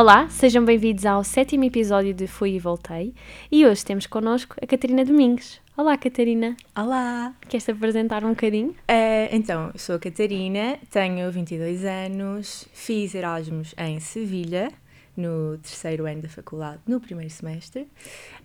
Olá, 0.00 0.30
sejam 0.30 0.64
bem-vindos 0.64 1.04
ao 1.04 1.22
sétimo 1.22 1.64
episódio 1.64 2.14
de 2.14 2.26
Fui 2.26 2.52
e 2.52 2.58
Voltei 2.58 3.12
e 3.52 3.66
hoje 3.66 3.84
temos 3.84 4.06
connosco 4.06 4.56
a 4.58 4.66
Catarina 4.66 5.04
Domingues. 5.04 5.60
Olá, 5.76 5.98
Catarina. 5.98 6.56
Olá! 6.74 7.34
Queres-te 7.46 7.72
apresentar 7.72 8.24
um 8.24 8.30
bocadinho? 8.30 8.74
Eh, 8.88 9.28
então, 9.30 9.70
sou 9.76 9.96
a 9.96 9.98
Catarina, 9.98 10.78
tenho 10.90 11.30
22 11.30 11.84
anos, 11.84 12.66
fiz 12.72 13.14
Erasmus 13.14 13.74
em 13.76 14.00
Sevilha, 14.00 14.72
no 15.14 15.58
terceiro 15.58 16.06
ano 16.06 16.22
da 16.22 16.30
faculdade, 16.30 16.80
no 16.86 16.98
primeiro 16.98 17.30
semestre. 17.30 17.86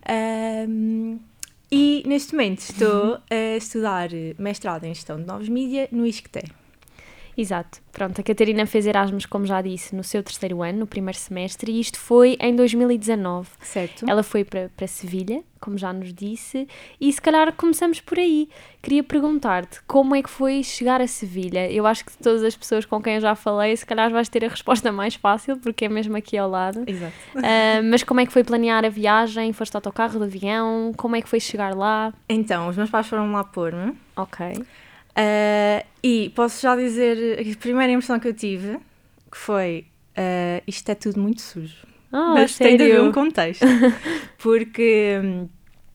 Ahm, 0.06 1.16
e 1.72 2.02
neste 2.06 2.34
momento 2.34 2.58
estou 2.58 3.18
a 3.32 3.56
estudar 3.56 4.10
mestrado 4.38 4.84
em 4.84 4.92
Gestão 4.92 5.16
de 5.16 5.24
Novos 5.24 5.48
Mídia 5.48 5.88
no 5.90 6.04
ISCTE. 6.04 6.65
Exato. 7.36 7.80
Pronto, 7.92 8.20
a 8.20 8.24
Catarina 8.24 8.66
fez 8.66 8.86
Erasmus, 8.86 9.26
como 9.26 9.46
já 9.46 9.60
disse, 9.60 9.94
no 9.94 10.02
seu 10.02 10.22
terceiro 10.22 10.62
ano, 10.62 10.80
no 10.80 10.86
primeiro 10.86 11.18
semestre, 11.18 11.70
e 11.72 11.80
isto 11.80 11.98
foi 11.98 12.36
em 12.40 12.54
2019. 12.54 13.48
Certo? 13.60 14.08
Ela 14.08 14.22
foi 14.22 14.44
para, 14.44 14.70
para 14.76 14.86
Sevilha, 14.86 15.42
como 15.60 15.76
já 15.76 15.92
nos 15.92 16.12
disse, 16.12 16.66
e 17.00 17.12
se 17.12 17.20
calhar 17.20 17.52
começamos 17.54 18.00
por 18.00 18.18
aí. 18.18 18.48
Queria 18.82 19.02
perguntar-te 19.02 19.80
como 19.86 20.14
é 20.14 20.22
que 20.22 20.30
foi 20.30 20.62
chegar 20.62 21.00
a 21.00 21.06
Sevilha. 21.06 21.70
Eu 21.70 21.86
acho 21.86 22.04
que 22.04 22.12
de 22.12 22.18
todas 22.18 22.42
as 22.42 22.56
pessoas 22.56 22.84
com 22.84 23.02
quem 23.02 23.14
eu 23.14 23.20
já 23.20 23.34
falei, 23.34 23.76
se 23.76 23.84
calhar 23.84 24.10
vais 24.10 24.28
ter 24.28 24.44
a 24.44 24.48
resposta 24.48 24.90
mais 24.92 25.14
fácil, 25.14 25.56
porque 25.58 25.86
é 25.86 25.88
mesmo 25.88 26.16
aqui 26.16 26.36
ao 26.38 26.48
lado. 26.48 26.84
Exato. 26.86 27.14
Ah, 27.48 27.80
mas 27.82 28.02
como 28.02 28.20
é 28.20 28.26
que 28.26 28.32
foi 28.32 28.42
planear 28.42 28.84
a 28.84 28.88
viagem? 28.88 29.52
Foste 29.52 29.72
de 29.72 29.76
autocarro, 29.76 30.18
de 30.18 30.24
avião? 30.24 30.92
Como 30.96 31.14
é 31.14 31.22
que 31.22 31.28
foi 31.28 31.38
chegar 31.38 31.74
lá? 31.74 32.12
Então, 32.28 32.68
os 32.68 32.76
meus 32.76 32.90
pais 32.90 33.06
foram 33.06 33.30
lá 33.30 33.44
pôr-me. 33.44 33.96
Ok. 34.16 34.64
Ah, 35.16 35.84
e 36.02 36.30
posso 36.34 36.60
já 36.60 36.76
dizer 36.76 37.40
a 37.40 37.56
primeira 37.58 37.92
impressão 37.92 38.20
que 38.20 38.28
eu 38.28 38.34
tive, 38.34 38.78
que 39.30 39.38
foi, 39.38 39.86
ah, 40.14 40.62
isto 40.66 40.88
é 40.90 40.94
tudo 40.94 41.18
muito 41.18 41.40
sujo. 41.40 41.86
Ah, 42.12 42.34
Mas 42.34 42.56
tem 42.56 42.76
de 42.76 42.84
haver 42.84 42.94
sério? 42.94 43.08
um 43.08 43.12
contexto. 43.12 43.66
Porque, 44.38 45.18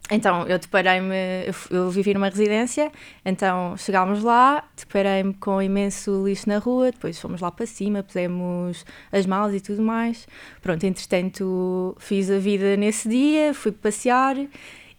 então, 0.10 0.46
eu 0.48 0.60
deparei-me, 0.60 1.46
eu, 1.70 1.90
vivi 1.90 2.14
numa 2.14 2.30
residência, 2.30 2.92
então 3.24 3.78
chegámos 3.78 4.24
lá, 4.24 4.68
deparei-me 4.76 5.34
com 5.36 5.62
imenso 5.62 6.26
lixo 6.26 6.50
na 6.50 6.58
rua, 6.58 6.92
depois 6.92 7.20
fomos 7.20 7.42
lá 7.42 7.52
para 7.52 7.66
cima, 7.66 8.04
pusemos 8.04 8.86
as 9.12 9.26
malas 9.26 9.54
e 9.56 9.62
tudo 9.62 9.82
mais. 9.82 10.28
Pronto, 10.62 10.84
entretanto, 10.84 11.96
fiz 12.00 12.30
a 12.30 12.40
vida 12.40 12.76
nesse 12.76 13.08
dia, 13.08 13.54
fui 13.54 13.72
passear 13.72 14.36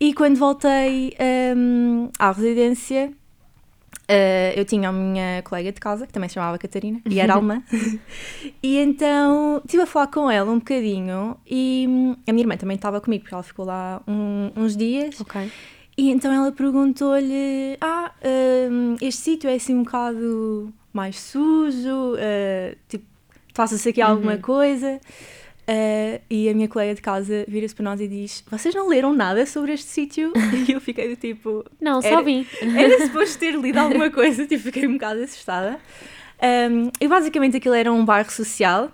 e 0.01 0.15
quando 0.15 0.37
voltei 0.37 1.15
hum, 1.57 2.09
à 2.19 2.33
residência. 2.33 3.13
Uh, 4.13 4.59
eu 4.59 4.65
tinha 4.65 4.89
a 4.89 4.93
minha 4.93 5.43
colega 5.43 5.73
de 5.73 5.81
casa, 5.81 6.07
que 6.07 6.13
também 6.13 6.29
se 6.29 6.35
chamava 6.35 6.59
Catarina, 6.59 7.01
e 7.09 7.19
era 7.19 7.33
alemã. 7.35 7.63
e 8.63 8.77
então 8.79 9.61
estive 9.65 9.85
a 9.85 9.87
falar 9.87 10.09
com 10.09 10.31
ela 10.31 10.51
um 10.51 10.59
bocadinho 10.59 11.37
e 11.49 11.87
hum, 11.89 12.17
a 12.29 12.33
minha 12.33 12.43
irmã 12.43 12.57
também 12.57 12.75
estava 12.75 13.01
comigo, 13.01 13.23
porque 13.23 13.35
ela 13.35 13.43
ficou 13.43 13.65
lá 13.65 14.03
um- 14.07 14.51
uns 14.57 14.77
dias. 14.77 15.21
Ok. 15.21 15.51
E 15.97 16.11
então 16.11 16.33
ela 16.33 16.51
perguntou-lhe: 16.53 17.77
Ah, 17.81 18.13
hum, 18.71 18.97
este 19.01 19.21
sítio 19.23 19.49
é 19.49 19.55
assim 19.55 19.75
um 19.75 19.83
bocado 19.83 20.73
mais 20.93 21.19
sujo, 21.19 22.15
uh, 22.15 22.77
tipo, 22.89 23.05
faça-se 23.55 23.89
aqui 23.89 24.01
alguma 24.03 24.37
coisa. 24.39 25.01
Uh, 25.69 26.21
e 26.29 26.49
a 26.49 26.55
minha 26.55 26.67
colega 26.69 26.95
de 26.95 27.01
casa 27.01 27.45
vira-se 27.47 27.75
para 27.75 27.85
nós 27.85 28.01
e 28.01 28.09
diz: 28.09 28.45
Vocês 28.51 28.75
não 28.75 28.89
leram 28.89 29.13
nada 29.13 29.47
sobre 29.47 29.73
este 29.73 29.87
sítio? 29.89 30.33
e 30.69 30.73
eu 30.73 30.81
fiquei 30.81 31.09
do 31.09 31.17
tipo: 31.17 31.65
Não, 31.81 32.03
só 32.03 32.09
Era- 32.09 32.23
vim. 32.23 32.45
era 32.77 33.07
suposto 33.07 33.39
ter 33.39 33.55
lido 33.55 33.79
alguma 33.79 34.11
coisa, 34.11 34.45
tipo, 34.47 34.63
fiquei 34.65 34.87
um 34.89 34.95
bocado 34.95 35.21
assustada. 35.23 35.79
Um, 36.43 36.91
e 37.01 37.07
basicamente 37.07 37.57
aquilo 37.57 37.75
era 37.77 37.93
um 37.93 38.05
bairro 38.05 38.31
social, 38.33 38.91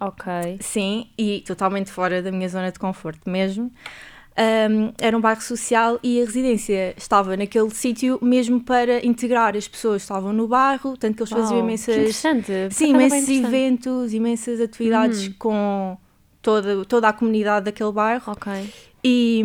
Ok. 0.00 0.32
sim, 0.60 1.08
e 1.18 1.42
totalmente 1.44 1.90
fora 1.90 2.22
da 2.22 2.30
minha 2.30 2.48
zona 2.48 2.70
de 2.70 2.78
conforto 2.78 3.28
mesmo. 3.28 3.72
Um, 4.36 4.92
era 5.00 5.16
um 5.16 5.20
bairro 5.20 5.40
social 5.42 5.98
e 6.02 6.20
a 6.20 6.24
residência 6.24 6.94
estava 6.96 7.36
naquele 7.36 7.70
sítio 7.70 8.18
mesmo 8.22 8.60
para 8.62 9.04
integrar 9.04 9.56
as 9.56 9.66
pessoas 9.68 10.02
que 10.02 10.04
estavam 10.06 10.32
no 10.32 10.46
bairro, 10.48 10.96
tanto 10.96 11.16
que 11.16 11.22
eles 11.22 11.30
faziam 11.30 11.58
Uau, 11.58 11.64
imensas, 11.68 12.16
sim, 12.70 12.86
é 12.86 12.88
imensos 12.90 13.28
eventos, 13.28 14.12
imensas 14.12 14.60
atividades 14.60 15.28
Hum. 15.28 15.34
com 15.38 15.98
toda, 16.44 16.84
toda 16.84 17.08
a 17.08 17.12
comunidade 17.12 17.64
daquele 17.64 17.90
bairro. 17.90 18.22
Ok. 18.30 18.52
E, 19.02 19.42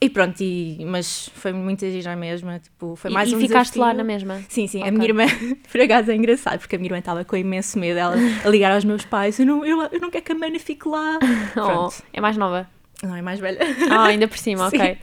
e 0.00 0.08
pronto, 0.08 0.40
e, 0.40 0.84
mas 0.86 1.28
foi 1.34 1.52
muita 1.52 1.90
gira 1.90 2.14
mesmo, 2.16 2.56
tipo, 2.58 2.94
foi 2.96 3.10
E- 3.10 3.14
mais 3.14 3.30
e, 3.32 3.34
um 3.34 3.40
ficaste 3.40 3.76
lá 3.78 3.86
desafio. 3.92 3.98
na 3.98 4.04
mesma? 4.04 4.44
Sim, 4.48 4.66
sim, 4.66 4.78
Ok. 4.78 4.88
a 4.88 4.92
minha 4.92 5.04
irmã, 5.06 5.24
por 5.70 5.80
acaso 5.80 6.10
é 6.10 6.14
engraçado, 6.14 6.58
porque 6.60 6.76
a 6.76 6.78
minha 6.78 6.86
irmã 6.88 6.98
estava 6.98 7.24
com 7.24 7.36
imenso 7.36 7.78
medo, 7.78 7.98
ela 7.98 8.14
a 8.44 8.48
ligar 8.48 8.72
aos 8.72 8.84
meus 8.84 9.04
pais, 9.04 9.38
eu 9.40 9.46
não, 9.46 9.64
eu, 9.64 9.82
eu 9.90 10.00
não 10.00 10.10
quero 10.10 10.24
que 10.24 10.32
a 10.32 10.34
Mana 10.34 10.58
fique 10.58 10.86
lá. 10.88 11.18
Oh, 11.56 11.60
Pronto, 11.66 11.94
é 12.12 12.20
mais 12.20 12.36
nova. 12.36 12.68
não 13.02 13.16
é 13.16 13.20
mais 13.22 13.40
velha. 13.40 13.58
Ah, 13.90 14.04
ainda 14.06 14.28
por 14.28 14.38
cima, 14.38 14.68
ok. 14.68 14.98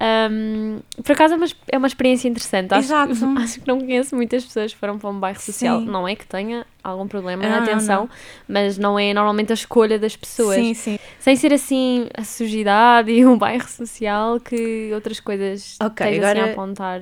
Um, 0.00 0.78
por 1.02 1.12
acaso 1.12 1.34
é 1.34 1.36
uma, 1.36 1.46
é 1.72 1.78
uma 1.78 1.86
experiência 1.88 2.28
interessante. 2.28 2.72
Acho, 2.72 2.86
Exato. 2.86 3.14
Que, 3.14 3.24
acho 3.42 3.60
que 3.60 3.66
não 3.68 3.78
conheço 3.80 4.14
muitas 4.14 4.44
pessoas 4.44 4.72
que 4.72 4.78
foram 4.78 4.98
para 4.98 5.10
um 5.10 5.18
bairro 5.18 5.40
social. 5.40 5.80
Sim. 5.80 5.86
Não 5.86 6.06
é 6.06 6.14
que 6.14 6.26
tenha 6.26 6.64
algum 6.84 7.08
problema, 7.08 7.42
Não, 7.42 7.50
não, 7.50 7.62
atenção, 7.62 8.02
não. 8.02 8.10
mas 8.46 8.78
não 8.78 8.98
é 8.98 9.12
normalmente 9.12 9.50
a 9.52 9.54
escolha 9.54 9.98
das 9.98 10.14
pessoas. 10.14 10.56
Sim, 10.56 10.74
sim. 10.74 10.98
Sem 11.18 11.34
ser 11.36 11.52
assim 11.52 12.08
a 12.16 12.22
sujidade 12.22 13.10
e 13.12 13.26
um 13.26 13.36
bairro 13.36 13.68
social 13.68 14.38
que 14.38 14.90
outras 14.94 15.18
coisas 15.20 15.76
Ok, 15.82 16.06
tens 16.06 16.18
assim 16.22 16.30
agora- 16.38 16.50
a 16.50 16.52
apontar. 16.52 17.00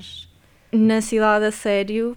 Na 0.72 1.00
cidade, 1.00 1.44
a 1.44 1.52
sério, 1.52 2.16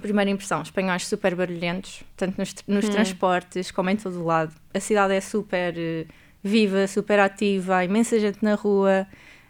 primeira 0.00 0.30
impressão, 0.30 0.62
espanhóis 0.62 1.06
super 1.06 1.34
barulhentos, 1.34 2.02
tanto 2.16 2.38
nos, 2.38 2.54
nos 2.66 2.84
Hum. 2.86 2.90
transportes 2.90 3.70
como 3.70 3.90
em 3.90 3.96
todo 3.96 4.20
o 4.20 4.24
lado. 4.24 4.54
A 4.72 4.80
cidade 4.80 5.14
é 5.14 5.20
super 5.20 5.74
eh, 5.76 6.06
viva, 6.42 6.86
super 6.86 7.18
ativa, 7.18 7.76
há 7.78 7.84
imensa 7.84 8.18
gente 8.18 8.38
na 8.42 8.54
rua, 8.54 9.06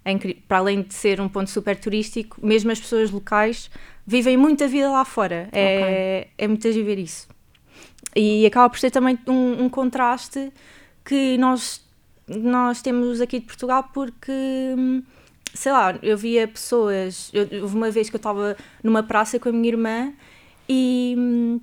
é 0.08 0.12
incri- 0.12 0.42
para 0.48 0.58
além 0.58 0.82
de 0.82 0.94
ser 0.94 1.20
um 1.20 1.28
ponto 1.28 1.50
super 1.50 1.78
turístico, 1.78 2.38
mesmo 2.42 2.70
as 2.70 2.80
pessoas 2.80 3.10
locais 3.10 3.70
vivem 4.06 4.36
muita 4.36 4.66
vida 4.66 4.90
lá 4.90 5.04
fora. 5.04 5.48
É, 5.52 6.28
é 6.38 6.48
muito 6.48 6.66
agir 6.66 6.82
ver 6.82 6.98
isso. 6.98 7.28
E 8.16 8.46
acaba 8.46 8.70
por 8.70 8.78
ser 8.78 8.90
também 8.90 9.18
um, 9.26 9.64
um 9.64 9.68
contraste 9.68 10.50
que 11.04 11.36
nós, 11.36 11.84
nós 12.26 12.80
temos 12.80 13.20
aqui 13.20 13.38
de 13.38 13.44
Portugal 13.46 13.90
porque, 13.92 14.32
hum, 14.32 15.02
sei 15.52 15.72
lá, 15.72 15.98
eu 16.02 16.16
via 16.16 16.48
pessoas. 16.48 17.30
Eu, 17.34 17.62
houve 17.62 17.76
uma 17.76 17.90
vez 17.90 18.08
que 18.08 18.16
eu 18.16 18.18
estava 18.18 18.56
numa 18.82 19.02
praça 19.02 19.38
com 19.38 19.50
a 19.50 19.52
minha 19.52 19.68
irmã 19.68 20.12
e 20.66 21.14
hum, 21.18 21.60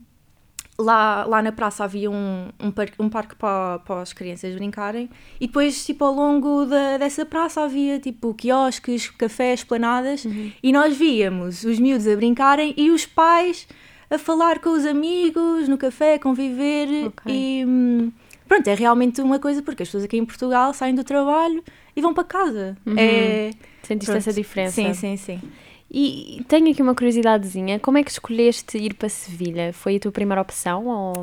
lá, 0.78 1.26
lá 1.26 1.42
na 1.42 1.52
praça 1.52 1.84
havia 1.84 2.10
um, 2.12 2.50
um, 2.60 2.72
parque, 2.72 2.94
um 3.02 3.10
parque 3.10 3.36
para, 3.36 3.80
para 3.80 4.02
as 4.02 4.14
crianças 4.14 4.54
brincarem 4.56 5.10
e 5.40 5.48
depois, 5.48 5.86
tipo, 5.86 6.04
ao 6.04 6.14
longo 6.14 6.66
da, 6.66 6.98
dessa 6.98 7.26
praça 7.26 7.62
havia, 7.62 8.00
tipo, 8.00 8.34
quiosques, 8.34 9.10
cafés, 9.10 9.64
planadas 9.64 10.26
e 10.62 10.72
nós 10.72 10.96
víamos 10.96 11.64
os 11.64 11.80
miúdos 11.80 12.08
a 12.08 12.16
brincarem 12.16 12.74
e 12.78 12.92
os 12.92 13.06
pais 13.06 13.68
a 14.10 14.18
falar 14.18 14.60
com 14.60 14.70
os 14.70 14.86
amigos 14.86 15.68
no 15.68 15.78
café, 15.78 16.16
a 16.16 16.20
conviver 16.20 17.08
Ok. 17.08 17.34
e... 17.34 17.66
hum, 17.66 18.12
Pronto, 18.48 18.68
é 18.68 18.76
realmente 18.76 19.20
uma 19.22 19.40
coisa 19.40 19.64
porque 19.64 19.82
as 19.82 19.90
pessoas 19.90 20.04
aqui 20.04 20.18
em 20.18 20.24
Portugal 20.26 20.72
saem 20.72 20.94
do 20.94 21.04
trabalho 21.04 21.64
e 21.96 22.02
vão 22.02 22.14
para 22.14 22.24
casa. 22.24 22.78
Uhum. 22.86 22.94
É, 22.96 23.50
Sentiste 23.82 24.06
pronto. 24.12 24.18
essa 24.18 24.32
diferença? 24.32 24.72
Sim, 24.76 24.94
sim, 24.94 25.18
sim. 25.18 25.42
E 25.90 26.44
tenho 26.48 26.72
aqui 26.72 26.82
uma 26.82 26.96
curiosidadezinha. 26.96 27.80
Como 27.80 27.98
é 27.98 28.04
que 28.04 28.12
escolheste 28.12 28.78
ir 28.78 28.96
para 28.96 29.08
Sevilha? 29.08 29.72
Foi 29.72 29.96
a 29.96 30.00
tua 30.00 30.12
primeira 30.12 30.42
opção 30.42 30.88
ou... 30.88 31.14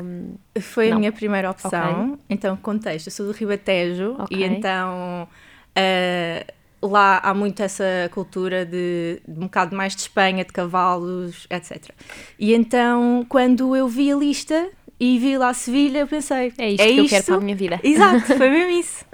Foi 0.61 0.89
Não. 0.89 0.95
a 0.95 0.99
minha 0.99 1.11
primeira 1.11 1.51
opção. 1.51 2.17
Então, 2.29 2.55
contexto, 2.57 3.07
eu 3.07 3.11
sou 3.11 3.25
do 3.27 3.33
Ribatejo 3.33 4.15
Ok. 4.19 4.37
e 4.37 4.43
então 4.43 5.27
ah, 5.75 6.45
lá 6.81 7.19
há 7.19 7.33
muito 7.33 7.61
essa 7.61 8.09
cultura 8.13 8.65
de, 8.65 9.21
de 9.27 9.39
um 9.39 9.43
bocado 9.43 9.75
mais 9.75 9.95
de 9.95 10.01
Espanha, 10.01 10.43
de 10.43 10.51
cavalos, 10.51 11.47
etc. 11.49 11.89
E 12.37 12.53
então, 12.53 13.25
quando 13.29 13.75
eu 13.75 13.87
vi 13.87 14.11
a 14.11 14.15
lista 14.15 14.69
e 14.99 15.17
vi 15.17 15.37
lá 15.37 15.53
Sevilha, 15.53 15.99
eu 15.99 16.07
pensei, 16.07 16.53
É 16.57 16.69
isto 16.69 16.83
que 16.83 16.99
eu 16.99 17.07
quero 17.07 17.23
para 17.25 17.35
a 17.35 17.39
minha 17.41 17.55
vida. 17.55 17.79
Exato, 17.83 18.25
foi 18.37 18.49
mesmo 18.49 18.71
isso. 18.71 19.05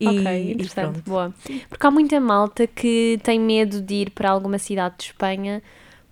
E, 0.00 0.08
ok, 0.08 0.52
interessante, 0.52 1.00
boa. 1.06 1.34
Porque 1.68 1.86
há 1.86 1.90
muita 1.90 2.20
malta 2.20 2.66
que 2.66 3.18
tem 3.22 3.40
medo 3.40 3.80
de 3.80 3.94
ir 3.94 4.10
para 4.10 4.30
alguma 4.30 4.58
cidade 4.58 4.96
de 4.98 5.04
Espanha 5.04 5.62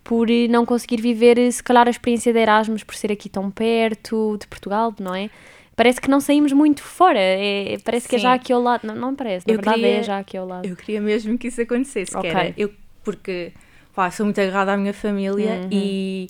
por 0.03 0.29
eh, 0.29 0.47
não 0.47 0.65
conseguir 0.65 1.01
viver, 1.01 1.37
eh, 1.37 1.49
se 1.51 1.61
calhar, 1.63 1.87
a 1.87 1.89
experiência 1.91 2.31
de 2.33 2.39
Erasmus 2.39 2.83
por 2.83 2.95
ser 2.95 3.11
aqui 3.11 3.27
tão 3.29 3.49
perto 3.51 4.37
de 4.39 4.47
Portugal, 4.47 4.93
não 4.99 5.13
é? 5.15 5.29
Parece 5.75 5.99
que 5.99 6.09
não 6.09 6.21
saímos 6.21 6.53
muito 6.53 6.81
fora, 6.81 7.19
é, 7.19 7.77
parece 7.83 8.07
que 8.07 8.15
é 8.15 8.17
Sim. 8.19 8.23
já 8.23 8.33
aqui 8.33 8.53
ao 8.53 8.61
lado. 8.61 8.87
Não, 8.87 8.95
não 8.95 9.13
parece, 9.15 9.45
na 9.47 9.53
Eu 9.53 9.57
verdade 9.57 9.81
queria- 9.81 9.99
é 9.99 10.03
já 10.03 10.19
aqui 10.19 10.37
ao 10.37 10.47
lado. 10.47 10.65
Eu 10.65 10.75
queria 10.75 11.01
mesmo 11.01 11.37
que 11.37 11.47
isso 11.47 11.61
acontecesse, 11.61 12.11
que 12.11 12.17
Ok. 12.17 12.29
era 12.29 12.53
eu, 12.55 12.71
porque 13.03 13.51
pá, 13.93 14.09
sou 14.09 14.25
muito 14.25 14.39
agarrada 14.39 14.73
à 14.73 14.77
minha 14.77 14.93
família 14.93 15.59
Uhum. 15.63 15.69
e 15.71 16.29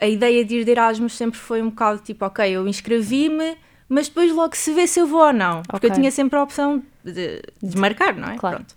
a 0.00 0.06
ideia 0.06 0.44
de 0.44 0.56
ir 0.58 0.64
de 0.64 0.70
Erasmus 0.70 1.12
sempre 1.14 1.38
foi 1.38 1.60
um 1.62 1.70
bocado 1.70 2.00
tipo, 2.02 2.24
ok, 2.24 2.48
eu 2.50 2.66
inscrevi-me, 2.68 3.56
mas 3.92 4.08
depois 4.08 4.32
logo 4.32 4.56
se 4.56 4.72
vê 4.72 4.86
se 4.86 4.98
eu 4.98 5.06
vou 5.06 5.20
ou 5.20 5.32
não. 5.34 5.62
Porque 5.68 5.86
eu 5.86 5.92
tinha 5.92 6.10
sempre 6.10 6.38
a 6.38 6.42
opção 6.42 6.82
de, 7.04 7.42
de 7.62 7.76
marcar, 7.76 8.16
não 8.16 8.30
é? 8.30 8.38
Claro. 8.38 8.56
Pronto. 8.56 8.74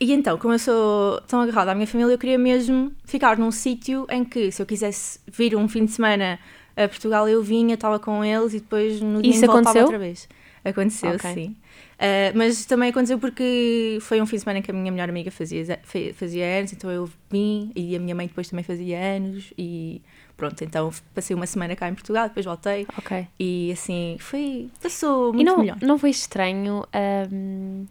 E 0.00 0.12
então, 0.12 0.38
como 0.38 0.54
eu 0.54 0.58
sou 0.60 1.20
tão 1.22 1.40
agarrada 1.40 1.72
à 1.72 1.74
minha 1.74 1.88
família, 1.88 2.12
eu 2.12 2.18
queria 2.18 2.38
mesmo 2.38 2.92
ficar 3.04 3.36
num 3.36 3.50
sítio 3.50 4.06
em 4.08 4.24
que, 4.24 4.52
se 4.52 4.62
eu 4.62 4.66
quisesse 4.66 5.18
vir 5.26 5.56
um 5.56 5.68
fim 5.68 5.84
de 5.84 5.90
semana 5.90 6.38
a 6.76 6.86
Portugal 6.86 7.28
eu 7.28 7.42
vinha, 7.42 7.74
estava 7.74 7.98
com 7.98 8.24
eles 8.24 8.54
e 8.54 8.60
depois 8.60 9.00
no 9.00 9.20
dia 9.20 9.32
Isso 9.32 9.40
voltava 9.40 9.60
aconteceu? 9.60 9.82
outra 9.82 9.98
vez. 9.98 10.28
Aconteceu, 10.64 11.10
Ok. 11.10 11.34
sim. 11.34 11.56
Uh, 11.94 12.36
mas 12.36 12.64
também 12.64 12.90
aconteceu 12.90 13.18
porque 13.18 13.98
foi 14.00 14.20
um 14.20 14.26
fim 14.26 14.36
de 14.36 14.42
semana 14.42 14.62
que 14.62 14.70
a 14.70 14.74
minha 14.74 14.90
melhor 14.90 15.08
amiga 15.08 15.30
fazia, 15.32 15.80
fazia 16.14 16.44
anos, 16.58 16.72
então 16.72 16.90
eu 16.90 17.10
vim 17.30 17.72
e 17.74 17.94
a 17.96 17.98
minha 17.98 18.14
mãe 18.14 18.26
depois 18.28 18.48
também 18.48 18.64
fazia 18.64 18.98
anos 18.98 19.52
e 19.58 20.00
pronto, 20.36 20.62
então 20.64 20.90
passei 21.14 21.34
uma 21.34 21.46
semana 21.46 21.74
cá 21.76 21.88
em 21.88 21.94
Portugal, 21.94 22.28
depois 22.28 22.44
voltei 22.46 22.86
Ok. 22.98 23.26
e 23.38 23.70
assim 23.72 24.16
foi, 24.20 24.68
passou 24.82 25.30
E 25.30 25.36
muito 25.36 25.46
não, 25.48 25.58
melhor. 25.58 25.78
não 25.82 25.98
foi 25.98 26.10
estranho, 26.10 26.84
ahm, 26.92 27.84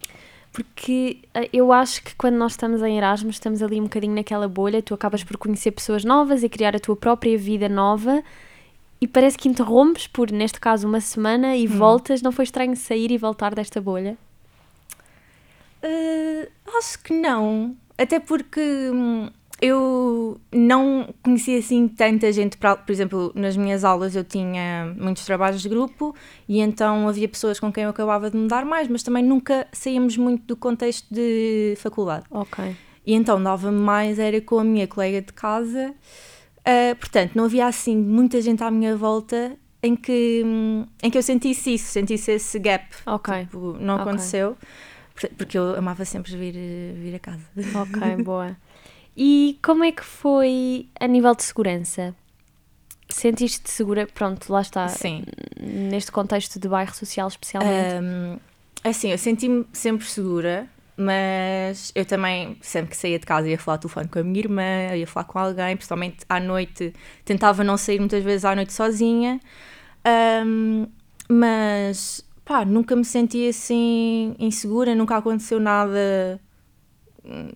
porque 0.52 1.18
ah, 1.34 1.48
eu 1.52 1.72
acho 1.72 2.02
que 2.02 2.14
quando 2.14 2.36
nós 2.36 2.52
estamos 2.52 2.80
em 2.82 2.96
Erasmus, 2.96 3.36
estamos 3.36 3.62
ali 3.62 3.80
um 3.80 3.84
bocadinho 3.84 4.14
naquela 4.14 4.46
bolha, 4.48 4.80
tu 4.82 4.94
acabas 4.94 5.24
por 5.24 5.36
conhecer 5.36 5.70
pessoas 5.72 6.04
novas 6.04 6.42
e 6.42 6.48
criar 6.48 6.76
a 6.76 6.78
tua 6.80 6.94
própria 6.96 7.36
vida 7.36 7.68
nova. 7.68 8.22
E 9.00 9.08
parece 9.08 9.36
que 9.36 9.48
interrompes 9.48 10.06
por, 10.06 10.30
neste 10.30 10.58
caso, 10.60 10.86
uma 10.88 11.00
semana 11.00 11.48
Hum. 11.48 11.54
e 11.56 11.66
voltas. 11.66 12.22
Não 12.22 12.30
foi 12.32 12.44
estranho 12.44 12.74
sair 12.76 13.10
e 13.10 13.18
voltar 13.18 13.54
desta 13.54 13.78
bolha? 13.80 14.16
Uh, 15.82 16.48
acho 16.78 16.98
que 17.02 17.12
não. 17.12 17.76
Até 17.98 18.18
porque 18.18 18.60
hum, 18.92 19.28
eu 19.60 20.38
não 20.52 21.12
conhecia 21.22 21.58
assim 21.58 21.88
tanta 21.88 22.30
gente. 22.32 22.56
Por 22.56 22.90
exemplo, 22.90 23.32
nas 23.34 23.56
minhas 23.56 23.84
aulas 23.84 24.14
eu 24.16 24.24
tinha 24.24 24.94
muitos 24.98 25.24
trabalhos 25.24 25.62
de 25.62 25.68
grupo 25.68 26.14
e 26.48 26.60
então 26.60 27.08
havia 27.08 27.28
pessoas 27.28 27.58
com 27.60 27.72
quem 27.72 27.84
eu 27.84 27.90
acabava 27.90 28.30
de 28.30 28.36
me 28.36 28.48
dar 28.48 28.64
mais, 28.64 28.88
mas 28.88 29.02
também 29.02 29.22
nunca 29.24 29.66
saíamos 29.72 30.16
muito 30.16 30.44
do 30.46 30.56
contexto 30.56 31.06
de 31.12 31.74
faculdade. 31.78 32.24
Ok. 32.30 32.76
E 33.06 33.14
então 33.14 33.42
dava-me 33.42 33.78
mais, 33.78 34.18
era 34.18 34.40
com 34.40 34.58
a 34.58 34.64
minha 34.64 34.86
colega 34.88 35.20
de 35.22 35.32
casa. 35.32 35.94
Uh, 36.60 36.96
portanto, 36.96 37.32
não 37.34 37.44
havia 37.44 37.66
assim 37.66 37.96
muita 37.96 38.40
gente 38.40 38.62
à 38.64 38.70
minha 38.70 38.96
volta 38.96 39.56
em 39.82 39.94
que, 39.94 40.42
em 41.02 41.10
que 41.10 41.18
eu 41.18 41.22
sentisse 41.22 41.74
isso, 41.74 41.92
sentisse 41.92 42.32
esse 42.32 42.58
gap. 42.58 42.86
Ok. 43.06 43.40
Tipo, 43.40 43.76
não 43.78 43.96
Ok. 43.96 44.06
aconteceu. 44.06 44.56
por- 45.14 45.28
Porque 45.36 45.56
eu 45.58 45.76
amava 45.76 46.04
sempre 46.06 46.34
vir, 46.36 46.54
vir 46.98 47.14
a 47.14 47.18
casa. 47.18 47.44
Ok, 47.56 48.16
boa. 48.24 48.56
E 49.16 49.58
como 49.62 49.84
é 49.84 49.92
que 49.92 50.04
foi 50.04 50.88
a 50.98 51.06
nível 51.06 51.34
de 51.34 51.42
segurança? 51.44 52.14
Sentiste 53.08 53.70
segura? 53.70 54.06
Pronto, 54.06 54.52
lá 54.52 54.60
está. 54.60 54.88
Sim. 54.88 55.24
Neste 55.60 56.10
contexto 56.10 56.58
de 56.58 56.68
bairro 56.68 56.94
social, 56.94 57.28
especialmente. 57.28 57.94
Um, 58.02 58.38
assim, 58.82 59.10
eu 59.10 59.18
senti-me 59.18 59.66
sempre 59.72 60.06
segura, 60.06 60.68
mas 60.96 61.92
eu 61.94 62.04
também, 62.04 62.56
sempre 62.60 62.90
que 62.90 62.96
saía 62.96 63.18
de 63.18 63.26
casa, 63.26 63.48
ia 63.48 63.58
falar 63.58 63.76
ao 63.76 63.80
telefone 63.80 64.08
com 64.08 64.18
a 64.18 64.22
minha 64.24 64.40
irmã, 64.40 64.96
ia 64.96 65.06
falar 65.06 65.24
com 65.24 65.38
alguém, 65.38 65.76
principalmente 65.76 66.24
à 66.28 66.40
noite. 66.40 66.92
Tentava 67.24 67.62
não 67.62 67.76
sair 67.76 68.00
muitas 68.00 68.24
vezes 68.24 68.44
à 68.44 68.54
noite 68.56 68.72
sozinha, 68.72 69.40
Um, 70.06 70.86
mas 71.28 72.22
pá, 72.44 72.64
nunca 72.64 72.94
me 72.94 73.04
senti 73.04 73.48
assim 73.48 74.36
insegura, 74.38 74.94
nunca 74.94 75.16
aconteceu 75.16 75.58
nada 75.58 76.38
hum, 77.24 77.48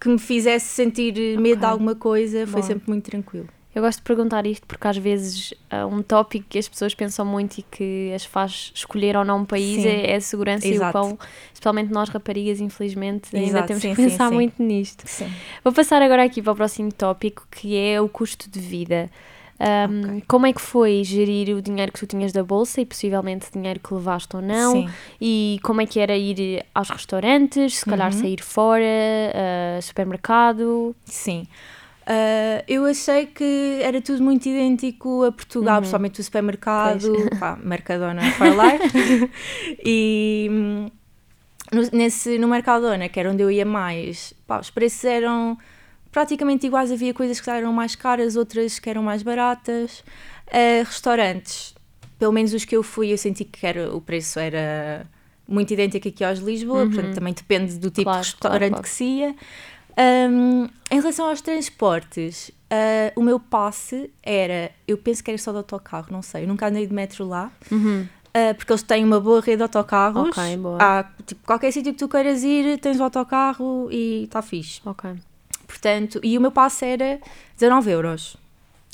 que 0.00 0.08
me 0.08 0.18
fizesse 0.18 0.66
sentir 0.66 1.14
medo 1.38 1.60
de 1.60 1.64
Ok. 1.64 1.68
alguma 1.68 1.94
coisa, 1.94 2.46
foi 2.46 2.60
Boa. 2.60 2.62
sempre 2.62 2.88
muito 2.88 3.10
tranquilo. 3.10 3.48
Eu 3.74 3.82
gosto 3.82 3.98
de 3.98 4.04
perguntar 4.04 4.46
isto 4.46 4.66
porque 4.66 4.88
às 4.88 4.96
vezes 4.96 5.52
um 5.92 6.00
tópico 6.00 6.46
que 6.48 6.58
as 6.58 6.66
pessoas 6.66 6.94
pensam 6.94 7.26
muito 7.26 7.58
e 7.58 7.62
que 7.62 8.10
as 8.14 8.24
faz 8.24 8.72
escolher 8.74 9.18
ou 9.18 9.22
não 9.24 9.40
um 9.40 9.44
país 9.44 9.82
Sim. 9.82 9.88
é, 9.88 10.12
é 10.12 10.16
a 10.16 10.20
segurança 10.22 10.66
e 10.66 10.70
o 10.70 10.74
Exato. 10.76 10.92
quão, 10.92 11.18
especialmente 11.52 11.92
nós 11.92 12.08
raparigas, 12.08 12.58
infelizmente, 12.58 13.36
ainda 13.36 13.48
Exato, 13.48 13.66
temos 13.66 13.82
sim, 13.82 13.90
que 13.90 13.96
pensar 13.96 14.30
sim. 14.30 14.34
muito 14.34 14.62
nisto. 14.62 15.04
Vou 15.62 15.74
passar 15.74 16.00
agora 16.00 16.24
aqui 16.24 16.40
para 16.40 16.52
o 16.52 16.56
próximo 16.56 16.90
tópico 16.90 17.46
que 17.50 17.76
é 17.76 18.00
o 18.00 18.08
custo 18.08 18.48
de 18.48 18.60
vida. 18.60 19.10
Um, 19.58 20.00
Ok. 20.16 20.22
Como 20.28 20.46
é 20.46 20.52
que 20.52 20.60
foi 20.60 21.02
gerir 21.02 21.56
o 21.56 21.62
dinheiro 21.62 21.90
que 21.92 21.98
tu 22.00 22.06
tinhas 22.06 22.30
da 22.32 22.44
bolsa 22.44 22.80
e 22.80 22.86
possivelmente 22.86 23.46
dinheiro 23.52 23.80
que 23.80 23.94
levaste 23.94 24.36
ou 24.36 24.42
não? 24.42 24.72
Sim. 24.72 24.88
E 25.20 25.58
como 25.62 25.80
é 25.80 25.86
que 25.86 25.98
era 25.98 26.16
ir 26.16 26.64
aos 26.74 26.90
restaurantes, 26.90 27.76
se 27.78 27.86
calhar 27.86 28.12
Uhum. 28.12 28.20
sair 28.20 28.42
fora, 28.42 28.82
uh, 28.84 29.80
supermercado? 29.82 30.94
Sim. 31.06 31.46
Ah, 32.06 32.62
eu 32.68 32.84
achei 32.84 33.26
que 33.26 33.80
era 33.82 34.00
tudo 34.00 34.22
muito 34.22 34.46
idêntico 34.48 35.24
a 35.24 35.32
Portugal, 35.32 35.74
Uhum. 35.76 35.80
principalmente 35.80 36.20
o 36.20 36.24
supermercado, 36.24 37.28
pá, 37.40 37.56
Mercadona 37.64 38.22
for 38.32 38.46
Life. 38.48 39.30
e 39.84 40.48
hum, 40.50 40.90
no, 41.72 41.82
nesse, 41.92 42.38
no 42.38 42.46
Mercadona, 42.48 43.08
que 43.08 43.18
era 43.18 43.30
onde 43.30 43.42
eu 43.42 43.50
ia 43.50 43.64
mais, 43.66 44.32
pá, 44.46 44.60
os 44.60 44.70
preços 44.70 45.04
eram 45.04 45.58
praticamente 46.16 46.66
iguais. 46.66 46.90
Havia 46.90 47.12
coisas 47.12 47.38
que 47.38 47.50
eram 47.50 47.74
mais 47.74 47.94
caras, 47.94 48.36
outras 48.36 48.78
que 48.78 48.88
eram 48.88 49.02
mais 49.02 49.22
baratas. 49.22 50.02
Ah, 50.50 50.82
restaurantes, 50.82 51.74
pelo 52.18 52.32
menos 52.32 52.54
os 52.54 52.64
que 52.64 52.74
eu 52.74 52.82
fui, 52.82 53.12
eu 53.12 53.18
senti 53.18 53.44
que 53.44 53.66
era, 53.66 53.94
o 53.94 54.00
preço 54.00 54.38
era 54.38 55.06
muito 55.46 55.74
idêntico 55.74 56.08
aqui 56.08 56.24
aos 56.24 56.38
de 56.38 56.44
Lisboa, 56.46 56.84
Uhum. 56.84 56.90
portanto 56.90 57.14
também 57.14 57.34
depende 57.34 57.76
do 57.78 57.90
tipo 57.90 58.04
Claro, 58.04 58.22
de 58.22 58.30
restaurante 58.30 58.58
claro, 58.58 58.70
claro. 58.70 58.82
que 58.82 58.88
se 58.88 59.04
ia. 59.04 59.34
Um, 59.98 60.68
em 60.90 61.00
relação 61.00 61.28
aos 61.28 61.40
transportes, 61.42 62.48
uh, 62.48 63.12
o 63.20 63.22
meu 63.22 63.38
passe 63.38 64.10
era, 64.22 64.70
eu 64.88 64.96
penso 64.96 65.22
que 65.22 65.30
era 65.30 65.36
só 65.38 65.50
de 65.52 65.58
autocarro, 65.58 66.06
não 66.10 66.22
sei, 66.22 66.44
eu 66.44 66.48
nunca 66.48 66.66
andei 66.68 66.86
de 66.86 66.94
metro 66.94 67.26
lá, 67.28 67.50
Uhum. 67.70 68.06
uh, 68.28 68.54
porque 68.56 68.72
eles 68.72 68.82
têm 68.82 69.04
uma 69.04 69.20
boa 69.20 69.40
rede 69.42 69.58
de 69.58 69.62
autocarros. 69.64 70.28
Ok, 70.36 70.56
boa. 70.56 70.78
Há, 70.80 71.04
tipo, 71.26 71.44
qualquer 71.46 71.70
sítio 71.72 71.92
que 71.92 71.98
tu 71.98 72.08
queiras 72.08 72.42
ir, 72.42 72.78
tens 72.80 72.98
o 72.98 73.02
autocarro 73.04 73.88
e 73.90 74.24
está 74.24 74.40
fixe. 74.40 74.80
Ok. 74.86 75.10
Portanto, 75.66 76.20
e 76.22 76.36
o 76.38 76.40
meu 76.40 76.50
passe 76.52 76.84
era 76.84 77.20
19 77.54 77.90
euros, 77.90 78.36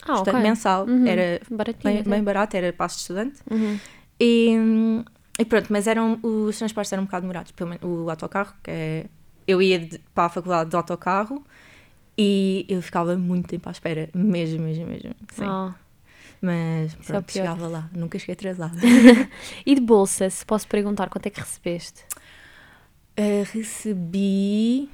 Ah, 0.02 0.14
portanto, 0.14 0.36
ok. 0.36 0.42
mensal, 0.42 0.86
Uhum. 0.86 1.06
era 1.06 1.40
Baratinho. 1.50 1.94
bem, 1.94 2.02
bem 2.02 2.22
barato, 2.24 2.56
era 2.56 2.72
passe 2.72 2.96
de 2.96 3.00
estudante. 3.02 3.40
Uhum. 3.50 3.78
E, 4.19 4.56
e 5.38 5.44
pronto, 5.44 5.66
mas 5.70 5.86
eram, 5.86 6.19
os 6.22 6.56
transportes 6.58 6.92
eram 6.92 7.02
um 7.02 7.06
bocado 7.06 7.22
demorados. 7.22 7.52
Pelo 7.52 7.70
menos 7.70 7.84
o 7.84 8.08
autocarro, 8.10 8.54
que 8.62 8.70
é. 8.70 9.06
Eu 9.46 9.60
ia 9.60 9.78
de- 9.78 9.98
para 10.14 10.24
a 10.26 10.28
faculdade 10.28 10.70
de 10.70 10.76
autocarro 10.76 11.44
e 12.16 12.64
eu 12.69 12.80
ficava 12.80 13.16
muito 13.16 13.48
tempo 13.48 13.69
à 13.69 13.72
espera, 13.72 14.08
mesmo, 14.14 14.64
mesmo, 14.64 14.86
mesmo. 14.86 15.14
Sim. 15.32 15.44
Ah. 15.44 15.74
Mas 16.40 16.92
é 16.94 16.96
pronto, 17.06 17.24
pior. 17.32 17.42
chegava 17.44 17.66
lá, 17.69 17.90
nunca 17.92 18.19
cheguei 18.19 18.34
atrasada. 18.34 18.76
E 19.66 19.74
de 19.74 19.80
bolsa, 19.80 20.28
se 20.30 20.44
posso 20.44 20.66
perguntar 20.69 21.08
quanto 21.08 21.26
é 21.26 21.31
que 21.31 21.41
recebeste? 21.41 22.02
Uh, 23.19 23.44
recebi, 23.52 24.88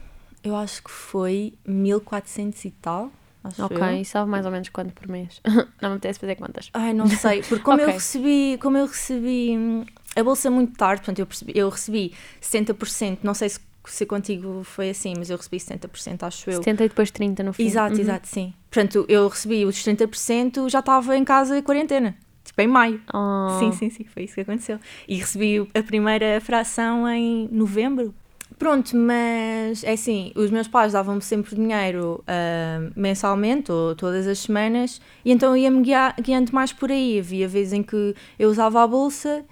eu 0.45 0.55
acho 0.57 0.83
que 0.83 0.91
foi 0.91 1.55
1400 1.67 2.65
e 2.65 2.71
tal. 2.71 3.11
Acho 3.45 3.65
Ok, 3.65 3.79
eu. 3.79 3.95
e 4.01 4.05
sabe 4.05 4.29
mais 4.31 4.45
ou 4.45 4.51
menos 4.53 4.69
quanto 4.69 4.93
por 4.93 5.09
mês? 5.09 5.41
não 5.81 5.91
me 5.91 5.97
apetece 5.97 6.19
fazer 6.19 6.35
contas. 6.37 6.71
Ai, 6.75 6.93
não 6.93 7.07
sei, 7.09 7.43
porque 7.43 7.63
como 7.65 7.79
eu 7.81 7.87
Ok. 7.87 7.95
recebi, 7.95 8.59
como 8.61 8.77
eu 8.77 8.87
recebi 8.87 9.87
a 10.17 10.23
bolsa 10.25 10.51
muito 10.51 10.77
tarde, 10.77 11.03
portanto 11.03 11.19
eu, 11.21 11.27
percebi- 11.27 11.53
eu 11.55 11.69
recebi 11.69 12.13
70%, 12.43 13.19
não 13.23 13.35
sei 13.35 13.49
se, 13.49 13.61
se 13.87 14.05
contigo 14.05 14.63
foi 14.65 14.91
assim, 14.91 15.15
mas 15.17 15.31
eu 15.31 15.37
recebi 15.37 15.59
70%, 15.59 16.25
acho 16.25 16.51
eu. 16.51 16.57
70 16.59 16.85
e 16.85 16.89
depois 16.89 17.11
30 17.11 17.43
no 17.43 17.53
fim. 17.53 17.65
Exato, 17.65 17.95
Uhum. 17.95 18.01
exato, 18.01 18.27
sim. 18.29 18.53
Portanto, 18.71 19.07
eu 19.09 19.29
recebi 19.29 19.65
os 19.65 19.77
30%, 19.83 20.69
já 20.69 20.81
estava 20.81 21.17
em 21.17 21.25
casa 21.25 21.57
em 21.59 21.63
quarentena, 21.63 22.17
tipo 22.45 22.61
em 22.61 22.67
maio. 22.67 23.01
Ah. 23.15 23.57
Sim, 23.61 23.73
sim, 23.73 23.89
sim, 23.89 24.05
foi 24.05 24.25
isso 24.25 24.35
que 24.35 24.41
aconteceu. 24.41 24.79
E 25.07 25.17
recebi 25.17 25.67
a 25.75 25.83
primeira 25.83 26.41
fração 26.41 27.09
em 27.09 27.49
novembro. 27.53 28.15
Pronto, 28.59 28.97
mas 28.97 29.85
é 29.85 29.93
assim, 29.93 30.33
os 30.35 30.51
meus 30.51 30.67
pais 30.67 30.93
davam-me 30.93 31.23
sempre 31.23 31.55
dinheiro 31.55 32.25
ah, 32.27 32.91
mensalmente 32.97 33.71
ou 33.71 33.95
todas 33.95 34.27
as 34.27 34.41
semanas 34.41 35.01
e 35.25 35.31
então 35.31 35.51
eu 35.51 35.63
ia-me 35.63 35.81
guiando 36.21 36.53
mais 36.53 36.73
por 36.73 36.91
aí. 36.91 37.21
Havia 37.21 37.47
vezes 37.47 37.73
em 37.73 37.83
que 37.85 38.15
eu 38.37 38.51
usava 38.51 38.83
a 38.83 38.87
bolsa, 38.87 39.45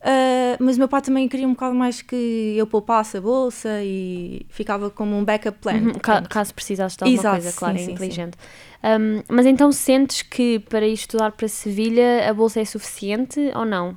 ah, 0.00 0.56
mas 0.58 0.74
o 0.74 0.80
meu 0.80 0.88
pai 0.88 1.00
também 1.02 1.28
queria 1.28 1.46
um 1.46 1.52
bocado 1.52 1.74
mais 1.76 2.02
que 2.02 2.54
eu 2.56 2.66
poupasse 2.66 3.16
a 3.16 3.20
bolsa 3.20 3.80
e 3.84 4.44
ficava 4.48 4.90
como 4.90 5.16
um 5.16 5.24
backup 5.24 5.56
plan. 5.60 5.74
Uhum, 5.74 5.92
caso 6.28 6.52
precisasses 6.52 6.96
de 6.96 7.04
alguma 7.04 7.20
Exato, 7.20 7.36
coisa, 7.36 7.50
sim, 7.52 7.58
claro, 7.58 7.76
é 7.76 7.78
sim, 7.78 7.86
sim. 7.86 7.92
inteligente. 7.92 8.36
Um, 8.82 9.22
mas 9.28 9.46
então 9.46 9.70
sentes 9.70 10.22
que 10.22 10.58
para 10.58 10.86
ir 10.86 10.94
estudar 10.94 11.30
para 11.32 11.46
Sevilha 11.46 12.28
a 12.28 12.34
bolsa 12.34 12.60
é 12.60 12.64
suficiente 12.64 13.38
ou 13.54 13.64
não? 13.64 13.96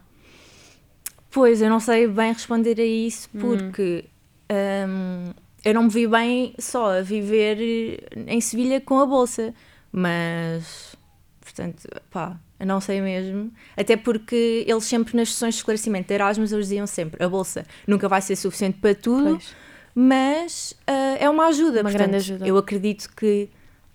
Pois, 1.32 1.62
eu 1.62 1.70
não 1.70 1.80
sei 1.80 2.08
bem 2.08 2.34
responder 2.34 2.80
a 2.80 2.84
isso 2.86 3.30
Hum. 3.34 3.40
porque 3.40 4.06
hum, 4.52 5.34
eu 5.64 5.74
não 5.74 5.84
me 5.84 5.90
vi 5.90 6.08
bem 6.08 6.54
só 6.60 6.98
a 6.98 7.02
viver 7.02 7.58
em 8.28 8.42
Sevilha 8.42 8.82
com 8.82 9.00
a 9.00 9.06
bolsa, 9.06 9.54
mas 9.92 10.96
portanto, 11.40 11.88
pá, 12.10 12.38
eu 12.60 12.66
não 12.66 12.80
sei 12.82 13.02
mesmo. 13.02 13.52
Até 13.78 13.96
porque 13.98 14.66
eles 14.68 14.84
sempre 14.86 15.16
nas 15.16 15.30
sessões 15.34 15.56
de 15.56 15.60
esclarecimento 15.60 16.08
de 16.08 16.14
Erasmus 16.14 16.52
eles 16.52 16.68
diziam 16.68 16.88
sempre 16.88 17.24
a 17.24 17.30
bolsa 17.30 17.66
nunca 17.88 18.08
vai 18.08 18.22
ser 18.22 18.36
suficiente 18.36 18.78
para 18.80 18.96
tudo, 18.96 19.32
Pois. 19.32 19.56
mas 19.94 20.76
ah, 20.88 21.18
é 21.20 21.30
uma 21.30 21.48
ajuda. 21.48 21.82
Uma 21.82 21.90
portanto, 21.90 21.98
grande 21.98 22.16
ajuda. 22.18 22.48
Eu 22.48 22.58
acredito 22.58 23.10
que 23.16 23.50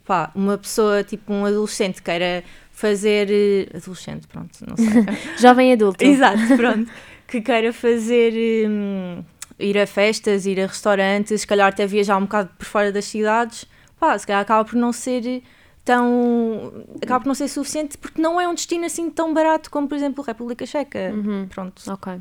pá, 0.05 0.31
uma 0.35 0.57
pessoa, 0.57 1.03
tipo 1.03 1.33
um 1.33 1.45
adolescente, 1.45 2.01
queira 2.03 2.45
fazer. 2.71 3.29
Adolescente, 3.75 4.27
pronto, 4.29 4.59
não 4.67 4.77
sei. 4.77 4.87
Jovem 5.39 5.73
adulto. 5.73 6.05
Exato, 6.05 6.57
pronto. 6.57 6.91
que 7.27 7.41
queira 7.41 7.73
fazer. 7.73 8.69
hum, 8.69 9.25
ir 9.59 9.79
a 9.79 9.87
festas, 9.87 10.47
ir 10.47 10.61
a 10.61 10.67
restaurantes, 10.67 11.41
se 11.41 11.47
calhar 11.47 11.69
até 11.69 11.87
viajar 11.87 12.17
um 12.17 12.23
bocado 12.23 12.51
por 12.59 12.67
fora 12.67 12.93
das 12.93 13.05
cidades, 13.07 13.67
pá, 13.99 14.19
se 14.19 14.27
calhar 14.27 14.43
acaba 14.43 14.65
por 14.65 14.77
não 14.77 14.93
ser 14.93 15.43
tão. 15.85 16.85
acaba 17.03 17.21
por 17.21 17.29
não 17.29 17.35
ser 17.35 17.49
suficiente 17.49 17.97
porque 17.97 18.21
não 18.21 18.41
é 18.41 18.47
um 18.49 18.55
destino 18.55 18.85
assim 18.85 19.09
tão 19.09 19.33
barato 19.33 19.71
como, 19.71 19.89
por 19.89 19.95
exemplo, 19.95 20.23
a 20.23 20.27
República 20.27 20.67
Checa. 20.67 21.13
Uhum. 21.15 21.47
Pronto. 21.49 21.83
Ok. 21.91 22.21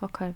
Ok. 0.00 0.26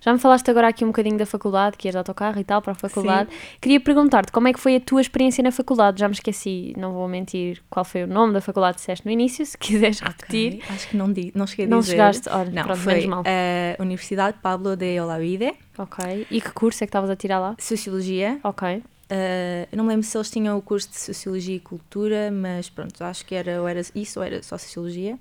Já 0.00 0.12
me 0.12 0.18
falaste 0.18 0.50
agora 0.50 0.68
aqui 0.68 0.84
um 0.84 0.88
bocadinho 0.88 1.16
da 1.16 1.24
faculdade, 1.24 1.76
que 1.78 1.88
ias 1.88 1.94
de 1.94 1.98
autocarro 1.98 2.38
e 2.38 2.44
tal, 2.44 2.60
para 2.60 2.72
a 2.72 2.74
faculdade. 2.74 3.30
Queria 3.60 3.80
perguntar-te 3.80 4.30
como 4.30 4.46
é 4.48 4.52
que 4.52 4.60
foi 4.60 4.76
a 4.76 4.80
tua 4.80 5.00
experiência 5.00 5.42
na 5.42 5.50
faculdade. 5.50 5.98
Já 6.00 6.06
me 6.06 6.12
esqueci, 6.14 6.74
não 6.76 6.92
vou 6.92 7.08
mentir, 7.08 7.62
qual 7.70 7.82
foi 7.84 8.04
o 8.04 8.06
nome 8.06 8.34
da 8.34 8.40
faculdade 8.42 8.74
que 8.74 8.80
disseste 8.82 9.06
no 9.06 9.10
início, 9.10 9.44
se 9.46 9.56
quiseres 9.58 10.00
repetir. 10.00 10.56
Ok, 10.56 10.62
Acho 10.68 10.88
que 10.88 10.96
não, 10.96 11.10
di, 11.12 11.32
não 11.34 11.46
cheguei 11.46 11.64
a 11.64 11.68
Não 11.68 11.78
dizer. 11.80 11.92
chegaste, 11.92 12.28
olha, 12.28 12.50
Não, 12.50 12.62
pronto, 12.64 12.78
foi 12.80 12.92
menos 12.94 13.08
mal. 13.08 13.24
a 13.78 13.82
Universidade 13.82 14.36
Pablo 14.42 14.76
de 14.76 15.00
Olavide, 15.00 15.54
Ok. 15.78 16.26
E 16.30 16.40
que 16.40 16.50
curso 16.52 16.84
é 16.84 16.86
que 16.86 16.90
estavas 16.90 17.08
a 17.10 17.16
tirar 17.16 17.38
lá? 17.38 17.54
Sociologia. 17.58 18.38
Ok. 18.44 18.76
Uh, 18.78 19.76
não 19.76 19.84
me 19.84 19.90
lembro 19.90 20.02
se 20.06 20.16
eles 20.16 20.30
tinham 20.30 20.58
o 20.58 20.62
curso 20.62 20.88
de 20.90 20.98
Sociologia 20.98 21.54
e 21.56 21.60
Cultura, 21.60 22.30
mas 22.30 22.68
pronto, 22.68 23.02
acho 23.04 23.24
que 23.24 23.34
era, 23.34 23.60
ou 23.62 23.68
era 23.68 23.80
isso 23.94 24.18
ou 24.18 24.24
era 24.26 24.42
só 24.42 24.56
Sociologia. 24.58 25.18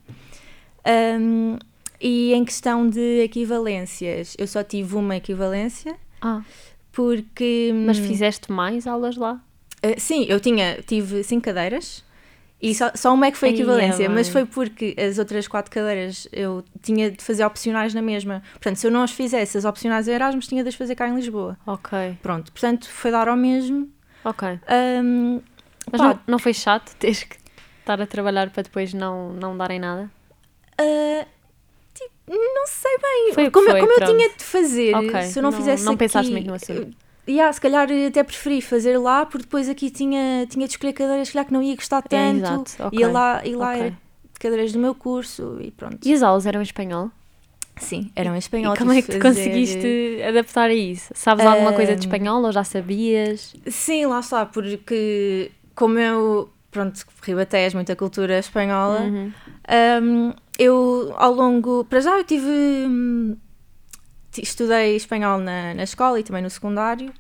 Um, 1.20 1.58
e 2.08 2.34
em 2.36 2.46
questão 2.46 2.88
de 2.88 3.22
equivalências, 3.24 4.36
eu 4.38 4.46
só 4.46 4.64
tive 4.64 4.96
uma 4.96 5.16
equivalência, 5.16 5.96
Ah, 6.22 6.42
porque... 6.92 7.72
mas 7.86 7.98
hum, 7.98 8.04
fizeste 8.04 8.52
mais 8.52 8.86
aulas 8.86 9.18
lá? 9.18 9.42
Uh, 9.84 10.00
sim, 10.00 10.26
eu 10.30 10.40
tinha, 10.40 10.82
tive 10.86 11.24
cinco 11.24 11.46
cadeiras 11.46 12.04
e 12.62 12.74
só, 12.76 12.92
só 12.96 13.14
uma 13.14 13.26
é 13.28 13.32
que 13.32 13.38
foi 13.38 13.50
Ai, 13.50 13.54
é 13.54 13.58
equivalência, 13.58 14.10
mas 14.10 14.28
bem. 14.28 14.34
foi 14.34 14.46
porque 14.46 14.96
as 15.00 15.18
outras 15.18 15.48
quatro 15.48 15.72
cadeiras 15.72 16.28
eu 16.32 16.64
tinha 16.82 17.10
de 17.12 17.24
fazer 17.24 17.44
opcionais 17.44 17.94
na 17.94 18.02
mesma. 18.02 18.42
Portanto, 18.54 18.78
se 18.78 18.86
eu 18.88 18.92
não 18.92 19.02
as 19.04 19.12
fizesse, 19.12 19.58
as 19.58 19.66
opcionais 19.66 20.06
de 20.06 20.12
Erasmus, 20.12 20.48
tinha 20.48 20.64
de 20.64 20.70
as 20.70 20.76
fazer 20.76 20.96
cá 20.96 21.08
em 21.10 21.16
Lisboa. 21.16 21.58
Ok. 21.66 22.18
Pronto, 22.22 22.52
portanto, 22.52 22.88
foi 22.90 23.12
dar 23.12 23.28
ao 23.28 23.36
mesmo. 23.36 23.90
Ok. 24.24 24.48
Um, 25.04 25.42
Mas 25.92 26.02
pá, 26.02 26.08
não, 26.08 26.20
não 26.28 26.40
foi 26.40 26.54
chato 26.54 26.96
teres 26.98 27.24
que 27.24 27.36
estar 27.80 28.00
a 28.02 28.08
trabalhar 28.08 28.50
para 28.52 28.64
depois 28.64 28.94
não, 28.94 29.34
não 29.34 29.56
darem 29.58 29.80
nada? 29.80 30.10
uh, 30.82 31.35
tipo, 31.96 32.14
não 32.34 32.68
sei 32.68 32.98
bem. 32.98 33.34
Foi 33.34 33.50
como 33.50 33.68
eu- 33.68 33.72
foi, 33.72 33.80
como 33.82 33.94
eu 33.94 34.06
tinha 34.06 34.30
de 34.30 34.44
fazer, 34.44 34.96
Ok, 34.96 35.22
se 35.24 35.40
eu 35.40 35.44
não, 35.44 35.50
não- 35.52 35.58
fizesse 35.58 35.84
não 35.86 35.98
pensaste 35.98 36.28
aqui, 36.28 36.34
muito 36.34 36.48
no 36.48 36.54
assunto. 36.54 36.88
uh, 36.92 37.06
Yeah, 37.28 37.52
se 37.52 37.60
calhar 37.60 37.88
até 38.08 38.24
preferi 38.24 38.62
fazer 38.62 39.00
lá, 39.00 39.26
porque 39.26 39.46
depois 39.46 39.68
aqui 39.68 39.90
tinha, 39.90 40.46
tinha 40.48 40.68
de 40.68 40.74
escolher 40.74 40.94
cadeiras, 40.94 41.28
se 41.30 41.34
calhar 41.34 41.48
que 41.48 41.54
não 41.54 41.64
ia 41.64 41.76
gostar 41.76 41.98
É, 41.98 42.08
tanto. 42.08 42.38
exato, 42.38 42.72
ok, 42.88 43.00
Ia 43.00 43.08
lá, 43.08 43.42
e 43.44 43.56
lá 43.56 43.72
ok. 43.72 43.82
era 43.82 43.90
de 43.90 44.40
cadeiras 44.40 44.72
do 44.74 44.78
meu 44.80 44.94
curso 44.94 45.58
e 45.60 45.72
pronto. 45.72 45.98
E 46.08 46.14
as 46.14 46.22
aulas 46.22 46.46
eram 46.46 46.60
em 46.60 46.64
espanhol? 46.64 47.10
Sim, 47.78 48.12
eram 48.16 48.36
em 48.36 48.38
espanhol. 48.38 48.76
e 48.76 48.78
como 48.78 48.92
é 48.94 49.02
que 49.02 49.08
tu 49.08 49.14
fazer- 49.14 49.22
conseguiste 49.28 50.22
adaptar 50.28 50.70
a 50.70 50.74
isso? 50.74 51.12
Sabes 51.16 51.44
alguma 51.46 51.74
coisa 51.74 51.96
de 51.96 52.02
espanhol 52.06 52.44
ou 52.44 52.52
já 52.52 52.64
sabias? 52.64 53.56
Sim, 53.68 54.06
lá 54.06 54.20
está, 54.20 54.46
porque 54.46 55.52
como 55.74 55.98
eu, 55.98 56.50
pronto, 56.70 57.04
ribateias 57.24 57.74
muita 57.74 57.96
cultura 57.96 58.38
espanhola, 58.38 59.02
Uhum. 59.02 59.32
hum, 60.04 60.34
eu 60.58 61.14
ao 61.18 61.34
longo, 61.34 61.86
para 61.86 62.00
já 62.02 62.18
eu 62.18 62.24
tive, 62.24 62.46
hum, 62.48 63.36
estudei 64.38 64.96
espanhol 64.96 65.40
na, 65.40 65.74
na 65.74 65.84
escola 65.84 66.20
e 66.20 66.24
também 66.24 66.42
no 66.42 66.50
secundário, 66.50 67.12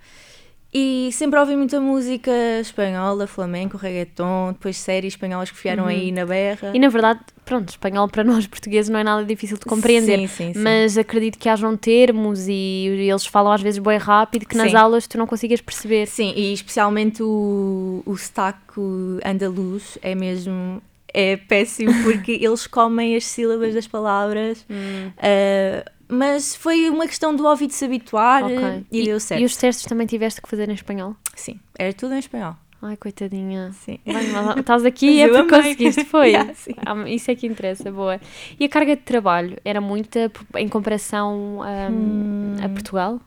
e 0.78 1.10
sempre 1.14 1.40
ouvi 1.40 1.56
muita 1.56 1.80
música 1.80 2.32
espanhola, 2.60 3.28
flamenco, 3.28 3.78
reggaeton, 3.78 4.52
depois 4.52 4.76
séries 4.76 5.14
espanholas 5.14 5.50
que 5.50 5.62
vieram 5.64 5.84
Uhum. 5.84 5.90
aí 5.90 6.12
na 6.12 6.26
berra. 6.26 6.72
E 6.74 6.80
na 6.80 6.90
verdade, 6.90 7.22
pronto, 7.46 7.70
espanhol 7.70 8.10
para 8.10 8.26
nós 8.26 8.46
portugueses 8.46 8.90
não 8.90 9.00
é 9.00 9.04
nada 9.06 9.24
difícil 9.24 9.58
de 9.58 9.64
compreender. 9.64 10.20
Sim, 10.20 10.28
sim, 10.28 10.54
sim. 10.54 10.60
Mas 10.60 10.98
acredito 10.98 11.40
que 11.40 11.48
hajam 11.48 11.78
termos 11.78 12.50
e 12.50 12.88
eles 13.10 13.26
falam 13.26 13.54
às 13.54 13.62
vezes 13.62 13.80
bem 13.80 13.98
rápido 13.98 14.46
que 14.46 14.58
nas 14.58 14.72
Sim. 14.72 14.76
aulas 14.78 15.08
tu 15.08 15.18
não 15.18 15.26
consigas 15.26 15.62
perceber. 15.62 16.08
Sim, 16.08 16.34
e 16.36 16.52
especialmente 16.52 17.24
o, 17.24 18.04
o 18.06 18.18
sotaque 18.18 18.82
andaluz 19.24 19.98
é 20.02 20.14
mesmo 20.14 20.82
é 21.16 21.38
péssimo 21.38 21.94
porque 22.04 22.34
eles 22.42 22.68
comem 22.68 23.16
as 23.16 23.26
sílabas 23.26 23.74
das 23.74 23.88
palavras. 23.88 24.66
Hum, 24.70 25.12
uh, 25.18 25.92
mas 26.08 26.56
foi 26.56 26.90
uma 26.90 27.08
questão 27.08 27.36
do 27.36 27.48
ouvido 27.48 27.72
se 27.72 27.86
habituar 27.86 28.44
ok. 28.44 28.58
uh, 28.58 28.86
e, 28.92 29.06
deu 29.06 29.20
certo. 29.20 29.42
E 29.42 29.46
os 29.46 29.56
testes 29.56 29.86
também 29.86 30.06
tiveste 30.06 30.42
que 30.42 30.50
fazer 30.50 30.70
em 30.70 30.74
espanhol? 30.74 31.16
Sim, 31.34 31.60
era 31.80 31.94
tudo 31.94 32.14
em 32.14 32.20
espanhol. 32.20 32.56
Ai, 32.82 32.98
coitadinha. 32.98 33.72
Sim. 33.72 33.98
Bem, 34.06 34.28
mas 34.28 34.58
estás 34.60 34.86
aqui 34.86 35.08
Mas 35.08 35.18
é 35.18 35.28
porque 35.28 35.56
amei. 35.56 35.76
conseguiste, 35.76 36.06
foi. 36.06 36.34
Yeah. 36.36 36.54
Ah, 36.86 37.10
Isso 37.10 37.32
é 37.32 37.36
que 37.36 37.48
interessa, 37.48 37.92
boa. 37.92 38.20
E 38.60 38.66
a 38.66 38.70
carga 38.70 38.96
de 38.96 39.02
trabalho 39.02 39.58
era 39.64 39.80
muita 39.80 40.32
em 40.58 40.68
comparação 40.68 41.62
hum, 41.92 42.56
a 42.62 42.70
Portugal? 42.70 43.20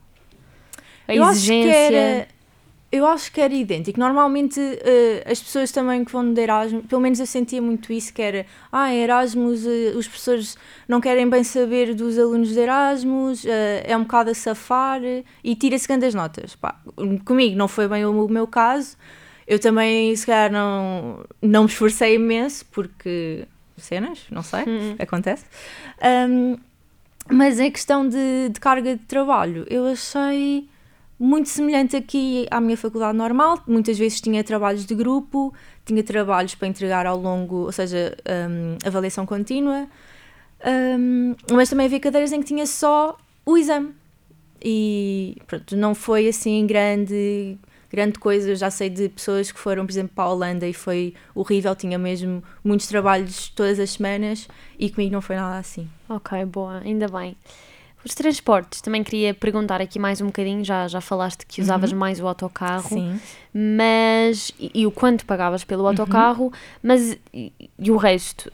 A 1.09 1.15
eu 1.15 1.25
exigência. 1.31 2.29
Eu 2.91 3.07
acho 3.07 3.31
que 3.31 3.41
era 3.41 3.53
idêntico. 3.53 4.01
Normalmente 4.01 4.59
eh, 4.61 5.23
as 5.31 5.41
pessoas 5.41 5.71
também 5.71 6.05
que 6.05 6.11
vão 6.13 6.33
de 6.33 6.41
Erasmus, 6.41 6.87
pelo 6.87 7.03
menos 7.03 7.21
eu 7.21 7.27
sentia 7.27 7.61
muito 7.61 7.93
isso, 7.93 8.13
que 8.15 8.23
era 8.23 8.47
ah, 8.73 8.95
Erasmus, 8.95 9.67
eh, 9.67 9.93
os 9.95 10.09
professores 10.09 10.57
não 10.87 11.01
querem 11.01 11.29
bem 11.29 11.45
saber 11.45 11.95
dos 11.95 12.19
alunos 12.19 12.49
de 12.49 12.59
Erasmus, 12.61 13.45
eh, 13.45 13.85
é 13.87 13.97
um 13.97 14.03
bocado 14.03 14.31
a 14.31 14.35
safar 14.35 15.03
e 15.45 15.55
tira-se 15.55 15.87
grandes 15.87 16.15
notas. 16.15 16.57
Pá, 16.57 16.81
comigo 17.27 17.57
não 17.57 17.69
foi 17.69 17.87
bem 17.89 18.07
o, 18.07 18.29
meu 18.29 18.47
caso. 18.47 18.97
Eu 19.47 19.59
também, 19.59 20.15
se 20.17 20.25
calhar, 20.27 20.51
não, 20.51 21.25
não 21.43 21.65
me 21.65 21.69
esforcei 21.69 22.15
imenso, 22.15 22.65
porque 22.73 23.47
cenas, 23.77 24.25
não 24.31 24.43
sei, 24.43 24.65
Hum. 24.67 24.97
acontece. 24.99 25.45
Ahm, 26.03 26.57
mas 27.31 27.61
em 27.61 27.71
questão 27.71 28.09
de, 28.09 28.49
de 28.51 28.61
carga 28.61 28.97
de 28.97 29.05
trabalho, 29.05 29.67
eu 29.69 29.87
achei 29.87 30.69
muito 31.19 31.49
semelhante 31.49 31.97
aqui 31.97 32.47
à 32.51 32.61
minha 32.61 32.77
faculdade 32.77 33.17
normal. 33.17 33.61
Muitas 33.67 33.99
vezes 33.99 34.21
tinha 34.21 34.43
trabalhos 34.45 34.87
de 34.87 34.95
grupo, 34.95 35.53
tinha 35.85 36.03
trabalhos 36.03 36.55
para 36.55 36.69
entregar 36.69 37.07
ao 37.07 37.17
longo, 37.19 37.57
ou 37.67 37.73
seja, 37.73 38.17
hum, 38.49 38.77
avaliação 38.85 39.27
contínua, 39.27 39.89
Hum, 40.67 41.37
mas 41.53 41.71
também 41.71 41.87
havia 41.87 42.01
cadeiras 42.01 42.33
em 42.33 42.41
que 42.41 42.47
tinha 42.47 42.67
só 42.67 43.17
o 43.47 43.57
exame. 43.57 43.95
E 44.63 45.37
pronto, 45.47 45.77
não 45.77 45.95
foi 45.95 46.29
assim 46.29 46.67
grande, 46.67 47.57
grande 47.91 48.19
coisa. 48.19 48.51
Eu 48.51 48.57
já 48.57 48.71
sei 48.71 48.91
de 48.91 49.09
pessoas 49.09 49.53
que 49.53 49.59
foram, 49.59 49.87
por 49.87 49.93
exemplo, 49.93 50.13
para 50.15 50.25
a 50.25 50.33
Holanda 50.33 50.67
e 50.67 50.73
foi 50.73 51.15
horrível, 51.35 51.75
tinha 51.77 51.99
mesmo 51.99 52.43
muitos 52.65 52.89
trabalhos 52.89 53.49
todas 53.51 53.79
as 53.79 53.91
semanas 53.91 54.49
e 54.79 54.91
comigo 54.91 55.13
não 55.13 55.21
foi 55.21 55.37
nada 55.37 55.59
assim. 55.59 55.89
Ok, 56.09 56.45
boa, 56.47 56.79
ainda 56.81 57.07
bem. 57.07 57.37
Os 58.09 58.15
transportes, 58.15 58.81
também 58.81 59.05
queria 59.05 59.35
perguntar 59.35 59.83
aqui 59.83 59.99
mais 59.99 60.23
um 60.23 60.27
bocadinho, 60.29 60.65
já, 60.65 60.89
já 60.89 60.99
falaste 60.99 61.45
que 61.47 61.61
usavas 61.61 61.93
mais 61.93 62.19
o 62.19 62.27
autocarro, 62.27 62.89
Sim. 62.89 63.21
mas, 63.53 64.51
e, 64.59 64.71
e 64.75 64.87
o 64.87 64.91
quanto 64.91 65.27
pagavas 65.27 65.63
pelo 65.63 65.87
autocarro, 65.87 66.51
mas, 66.83 67.19
e, 67.35 67.53
e 67.79 67.91
o 67.91 67.99
resto? 67.99 68.51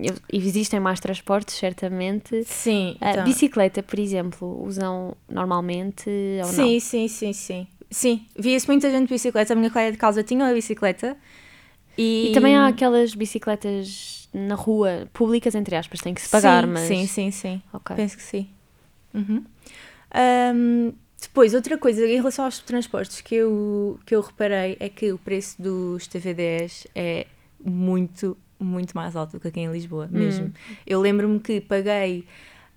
Eu- 0.00 0.14
existem 0.32 0.78
mais 0.78 1.00
transportes, 1.00 1.56
certamente. 1.56 2.44
Sim. 2.44 2.96
A 3.00 3.10
então- 3.10 3.24
bicicleta, 3.24 3.82
por 3.82 3.98
exemplo, 3.98 4.62
usam 4.64 5.16
normalmente 5.28 6.08
ou 6.38 6.44
Sim, 6.44 6.78
sim, 6.78 7.08
sim, 7.08 7.32
sim. 7.32 7.66
Sim, 7.90 8.24
via-se 8.38 8.68
muita 8.68 8.88
gente 8.88 9.08
de 9.08 9.14
bicicleta. 9.14 9.52
A 9.52 9.56
minha 9.56 9.70
colega 9.70 9.90
de 9.90 9.98
casa 9.98 10.22
tinha 10.22 10.44
uma 10.44 10.52
bicicleta. 10.54 11.16
E, 11.98 12.22
não? 12.24 12.30
E 12.30 12.34
também 12.34 12.56
há 12.56 12.68
aquelas 12.68 13.14
bicicletas 13.16 14.23
na 14.34 14.54
rua, 14.56 15.08
públicas, 15.12 15.54
entre 15.54 15.76
aspas, 15.76 16.00
tem 16.00 16.12
que 16.12 16.20
se 16.20 16.28
pagar, 16.28 16.64
sim, 16.64 16.70
mas... 16.70 16.88
Sim, 16.88 17.06
sim, 17.06 17.30
sim. 17.30 17.62
Ok. 17.72 17.94
Penso 17.94 18.16
que 18.16 18.22
sim. 18.22 18.48
Uhum. 19.14 19.44
Ahm, 20.10 20.92
depois, 21.20 21.54
outra 21.54 21.78
coisa 21.78 22.04
em 22.06 22.16
relação 22.16 22.44
aos 22.44 22.58
transportes 22.58 23.20
que 23.20 23.34
eu, 23.34 23.98
que 24.04 24.14
eu 24.14 24.20
reparei 24.20 24.76
é 24.80 24.88
que 24.88 25.12
o 25.12 25.18
preço 25.18 25.60
dos 25.62 26.06
TVDs 26.06 26.86
é 26.94 27.26
muito, 27.64 28.36
muito 28.58 28.94
mais 28.94 29.16
alto 29.16 29.32
do 29.32 29.40
que 29.40 29.48
aqui 29.48 29.60
em 29.60 29.70
Lisboa, 29.72 30.08
mesmo. 30.10 30.52
Eu 30.86 31.00
lembro-me 31.00 31.40
que 31.40 31.60
paguei 31.60 32.26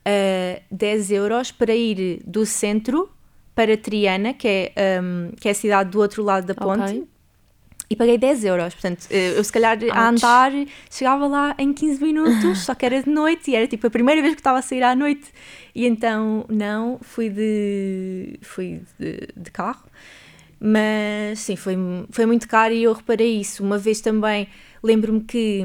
ah, 0.05 0.61
10 0.71 1.11
euros 1.11 1.51
para 1.51 1.75
ir 1.75 2.21
do 2.25 2.45
centro 2.45 3.09
para 3.53 3.75
Triana, 3.75 4.33
que 4.33 4.47
é, 4.47 4.97
ahm, 4.99 5.31
que 5.39 5.47
é 5.47 5.51
a 5.51 5.55
cidade 5.55 5.89
do 5.89 5.99
outro 5.99 6.23
lado 6.23 6.45
da 6.45 6.53
ponte. 6.55 6.81
Ok. 6.83 7.07
E 7.89 7.95
paguei 7.95 8.17
10 8.17 8.43
euros, 8.43 8.73
portanto, 8.73 9.07
eh, 9.09 9.37
eu 9.37 9.43
se 9.43 9.51
calhar 9.51 9.77
a 9.81 9.85
Ouch. 10.11 10.25
andar 10.25 10.51
chegava 10.91 11.25
lá 11.27 11.55
em 11.57 11.73
15 11.73 12.03
minutos, 12.03 12.59
só 12.65 12.75
que 12.75 12.85
era 12.85 13.01
de 13.01 13.09
noite 13.09 13.49
e 13.51 13.55
era 13.55 13.65
tipo 13.67 13.87
a 13.87 13.89
primeira 13.89 14.21
vez 14.21 14.33
que 14.35 14.41
estava 14.41 14.59
a 14.59 14.61
sair 14.61 14.83
à 14.83 14.93
noite. 14.95 15.31
E 15.73 15.85
então, 15.85 16.45
não, 16.49 16.99
fui 17.01 17.29
de, 17.29 18.39
fui 18.41 18.81
de, 18.99 19.29
de 19.37 19.51
carro, 19.51 19.85
mas 20.59 21.39
sim, 21.39 21.55
foi, 21.55 21.77
foi 22.09 22.25
muito 22.25 22.47
caro 22.47 22.73
e 22.73 22.83
eu 22.83 22.91
reparei 22.93 23.39
isso. 23.39 23.63
Uma 23.63 23.77
vez 23.77 24.01
também, 24.01 24.49
lembro-me 24.83 25.21
que 25.21 25.63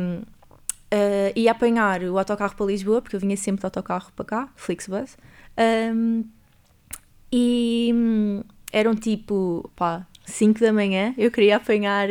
eh, 0.93 1.33
ia 1.35 1.50
apanhar 1.50 2.02
o 2.05 2.19
autocarro 2.19 2.55
para 2.55 2.67
Lisboa, 2.67 3.02
porque 3.02 3.17
eu 3.17 3.21
vinha 3.21 3.37
sempre 3.37 3.61
de 3.61 3.67
autocarro 3.67 4.12
para 4.14 4.25
cá, 4.25 4.49
Flixbus, 4.55 5.17
Ahm, 5.57 6.23
e 7.31 7.91
hum, 7.95 8.43
eram 8.73 8.95
tipo, 8.95 9.71
pá, 9.75 10.07
5 10.25 10.61
da 10.61 10.73
manhã, 10.73 11.14
eu 11.19 11.31
queria 11.31 11.57
apanhar, 11.57 12.09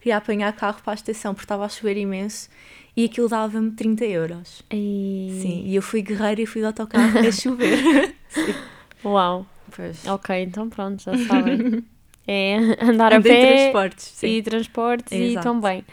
queria 0.00 0.16
apanhar 0.16 0.52
carro 0.52 0.80
para 0.82 0.92
a 0.92 0.94
estação 0.94 1.34
porque 1.34 1.44
estava 1.44 1.64
a 1.64 1.68
chover 1.68 1.96
imenso 1.96 2.48
e 2.96 3.04
aquilo 3.04 3.28
dava-me 3.28 3.70
30 3.72 4.04
euros. 4.04 4.62
E... 4.70 5.38
Sim, 5.40 5.62
e 5.66 5.74
eu 5.74 5.82
fui 5.82 6.02
guerreira 6.02 6.40
e 6.40 6.46
fui 6.46 6.60
de 6.60 6.66
autocarro 6.66 7.18
a 7.18 7.32
chover. 7.32 8.14
Uau. 9.04 9.46
Pois. 9.74 10.06
Ok, 10.06 10.42
então 10.42 10.68
pronto, 10.68 11.02
já 11.02 11.16
sabem. 11.26 11.82
É 12.24 12.56
andar 12.80 13.12
a 13.12 13.16
Andei 13.16 13.32
em 13.32 13.34
pé 13.34 13.56
transportes, 13.56 14.04
sim. 14.14 14.26
e 14.28 14.42
transportes 14.42 15.12
e 15.12 15.32
Exato. 15.32 15.42
tão 15.42 15.60
bem. 15.60 15.84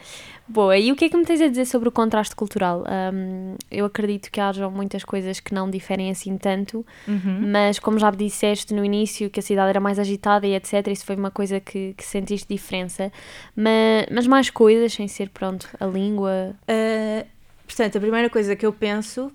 Boa, 0.51 0.75
e 0.75 0.91
o 0.91 0.95
que 0.95 1.05
é 1.05 1.09
que 1.09 1.15
me 1.15 1.23
tens 1.23 1.39
a 1.41 1.47
dizer 1.47 1.65
sobre 1.65 1.87
o 1.89 1.91
contraste 1.91 2.35
cultural? 2.35 2.83
Hum, 3.13 3.53
eu 3.69 3.85
acredito 3.85 4.31
que 4.31 4.39
hajam 4.41 4.71
muitas 4.71 5.03
coisas 5.03 5.39
que 5.39 5.53
não 5.53 5.69
diferem 5.69 6.09
assim 6.09 6.35
tanto, 6.39 6.83
Uhum. 7.07 7.51
mas 7.51 7.77
como 7.77 7.99
já 7.99 8.09
disseste 8.09 8.73
no 8.73 8.83
início 8.83 9.29
que 9.29 9.39
a 9.39 9.43
cidade 9.43 9.69
era 9.69 9.79
mais 9.79 9.99
agitada 9.99 10.47
e 10.47 10.55
etc, 10.55 10.87
isso 10.87 11.05
foi 11.05 11.15
uma 11.15 11.29
coisa 11.29 11.59
que, 11.59 11.93
que 11.95 12.03
sentiste 12.03 12.47
diferença, 12.49 13.11
mas, 13.55 14.07
mas 14.11 14.25
mais 14.25 14.49
coisas, 14.49 14.91
sem 14.91 15.07
ser, 15.07 15.29
pronto, 15.29 15.67
a 15.79 15.85
língua... 15.85 16.55
Uh, 16.67 17.27
portanto, 17.67 17.97
a 17.99 18.01
primeira 18.01 18.27
coisa 18.27 18.55
que 18.55 18.65
eu 18.65 18.73
penso 18.73 19.31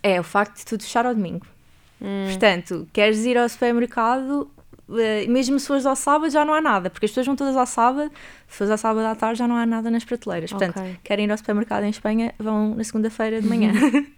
é 0.00 0.20
o 0.20 0.22
facto 0.22 0.58
de 0.58 0.64
tudo 0.64 0.84
fechar 0.84 1.06
ao 1.06 1.14
domingo. 1.14 1.44
hum, 2.00 2.26
Portanto, 2.28 2.86
queres 2.92 3.24
ir 3.24 3.36
ao 3.36 3.48
supermercado, 3.48 4.48
mesmo 5.28 5.58
se 5.58 5.66
fores 5.66 5.86
ao 5.86 5.94
sábado 5.94 6.30
já 6.30 6.44
não 6.44 6.52
há 6.52 6.60
nada, 6.60 6.90
porque 6.90 7.06
as 7.06 7.10
pessoas 7.10 7.26
vão 7.26 7.36
todas 7.36 7.56
ao 7.56 7.66
sábado, 7.66 8.10
se 8.48 8.56
fores 8.56 8.70
ao 8.70 8.78
sábado 8.78 9.06
à 9.06 9.14
tarde 9.14 9.38
já 9.38 9.46
não 9.46 9.56
há 9.56 9.64
nada 9.64 9.90
nas 9.90 10.04
prateleiras. 10.04 10.50
Portanto, 10.50 10.78
Ok. 10.78 10.96
querem 11.04 11.26
ir 11.26 11.30
ao 11.30 11.38
supermercado 11.38 11.84
em 11.84 11.90
Espanha, 11.90 12.34
vão 12.38 12.74
na 12.74 12.84
segunda-feira 12.84 13.40
de 13.40 13.48
manhã. 13.48 13.72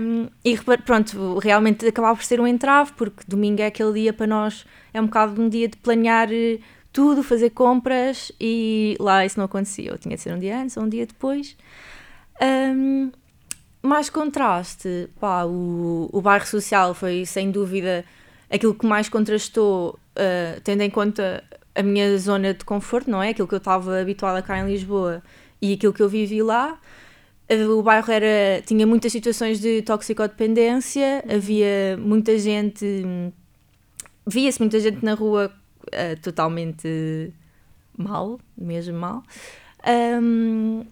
Um, 0.00 0.28
e 0.44 0.56
pronto, 0.84 1.38
realmente 1.38 1.86
acabava 1.86 2.16
por 2.16 2.24
ser 2.24 2.40
um 2.40 2.46
entrave, 2.46 2.92
porque 2.96 3.22
domingo 3.26 3.62
é 3.62 3.66
aquele 3.66 3.92
dia 4.00 4.12
para 4.12 4.26
nós, 4.26 4.66
é 4.92 5.00
um 5.00 5.06
bocado 5.06 5.40
um 5.40 5.48
dia 5.48 5.68
de 5.68 5.76
planear 5.76 6.28
eh, 6.30 6.58
tudo, 6.92 7.22
fazer 7.22 7.50
compras 7.50 8.30
e 8.40 8.96
lá 9.00 9.24
isso 9.24 9.38
não 9.38 9.46
acontecia. 9.46 9.92
Ou 9.92 9.98
tinha 9.98 10.16
de 10.16 10.22
ser 10.22 10.32
um 10.34 10.38
dia 10.38 10.60
antes 10.60 10.76
ou 10.76 10.84
um 10.84 10.88
dia 10.88 11.06
depois. 11.06 11.56
Um, 12.40 13.10
mais 13.82 14.10
contraste, 14.10 15.08
pá, 15.20 15.44
o, 15.44 16.08
o 16.12 16.20
bairro 16.20 16.46
social 16.46 16.94
foi 16.94 17.24
sem 17.24 17.50
dúvida 17.50 18.04
aquilo 18.50 18.74
que 18.74 18.86
mais 18.86 19.08
contrastou, 19.08 19.98
uh, 20.16 20.60
tendo 20.62 20.82
em 20.82 20.90
conta 20.90 21.42
a 21.74 21.82
minha 21.82 22.16
zona 22.18 22.54
de 22.54 22.64
conforto, 22.64 23.10
não 23.10 23.22
é? 23.22 23.30
Aquilo 23.30 23.46
que 23.48 23.54
eu 23.54 23.58
estava 23.58 24.00
habituada 24.00 24.42
cá 24.42 24.58
em 24.58 24.66
Lisboa 24.66 25.22
e 25.60 25.74
aquilo 25.74 25.92
que 25.92 26.02
eu 26.02 26.08
vivi 26.08 26.42
lá. 26.42 26.78
Uh, 27.50 27.78
O 27.78 27.82
bairro 27.82 28.10
era, 28.10 28.62
tinha 28.62 28.86
muitas 28.86 29.12
situações 29.12 29.60
de 29.60 29.82
toxicodependência, 29.82 31.24
havia 31.28 31.96
muita 31.98 32.38
gente, 32.38 33.32
via-se 34.26 34.60
muita 34.60 34.80
gente 34.80 35.04
na 35.04 35.14
rua 35.14 35.52
uh, 35.86 36.20
totalmente 36.22 37.32
mal, 37.96 38.38
mesmo 38.56 38.98
mal. 38.98 39.22
Um, 39.86 40.84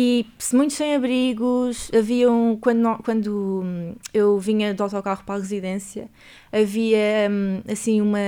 e 0.00 0.24
muitos 0.52 0.76
sem 0.76 0.94
abrigos, 0.94 1.90
haviam, 1.92 2.56
quando, 2.60 3.02
quando 3.02 3.62
hum, 3.64 3.96
eu 4.14 4.38
vinha 4.38 4.72
do 4.72 4.84
autocarro 4.84 5.24
para 5.26 5.34
a 5.34 5.38
residência, 5.38 6.08
havia 6.52 7.28
hum, 7.28 7.60
assim 7.68 8.00
uma, 8.00 8.20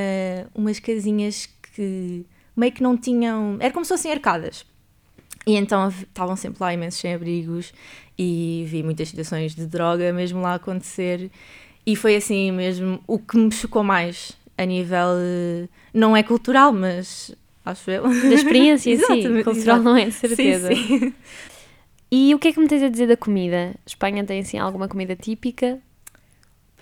umas 0.53 0.81
casinhas 0.81 1.49
que 1.73 2.27
meio 2.57 2.73
que 2.73 2.83
não 2.83 2.97
tinham, 2.97 3.57
era 3.61 3.73
como 3.73 3.85
se 3.85 3.91
fossem 3.91 4.11
arcadas. 4.11 4.67
E 5.47 5.55
então 5.55 5.89
estavam 5.89 6.35
sempre 6.35 6.59
lá 6.61 6.75
imensos 6.75 6.99
sem 6.99 7.15
abrigos 7.15 7.73
e 8.19 8.65
vi 8.67 8.83
muitas 8.83 9.09
situações 9.09 9.55
de 9.55 9.65
droga 9.65 10.13
mesmo 10.13 10.41
lá 10.41 10.55
acontecer. 10.55 11.31
E 11.87 11.95
foi 11.95 12.17
assim 12.17 12.51
mesmo 12.51 13.01
o 13.07 13.17
que 13.17 13.37
me 13.37 13.53
chocou 13.53 13.85
mais 13.85 14.33
a 14.59 14.65
nível, 14.65 15.07
não 15.95 16.17
é 16.17 16.25
cultural, 16.25 16.73
mas 16.73 17.33
acho 17.65 17.93
eu. 17.93 18.03
Da 18.03 18.35
experiência, 18.35 18.97
sim, 19.07 19.23
cultural 19.45 19.55
exato. 19.55 19.83
não 19.85 19.97
é, 19.97 20.11
certeza. 20.11 20.75
Sim, 20.75 20.99
sim. 20.99 21.15
E 22.11 22.35
o 22.35 22.39
que 22.39 22.49
é 22.49 22.53
que 22.53 22.61
me 22.61 22.67
tens 22.69 22.83
a 22.83 22.89
dizer 22.89 23.07
da 23.07 23.17
comida? 23.17 23.75
Espanha 23.87 24.25
tem 24.25 24.41
assim 24.41 24.59
alguma 24.59 24.89
comida 24.89 25.15
típica? 25.15 25.79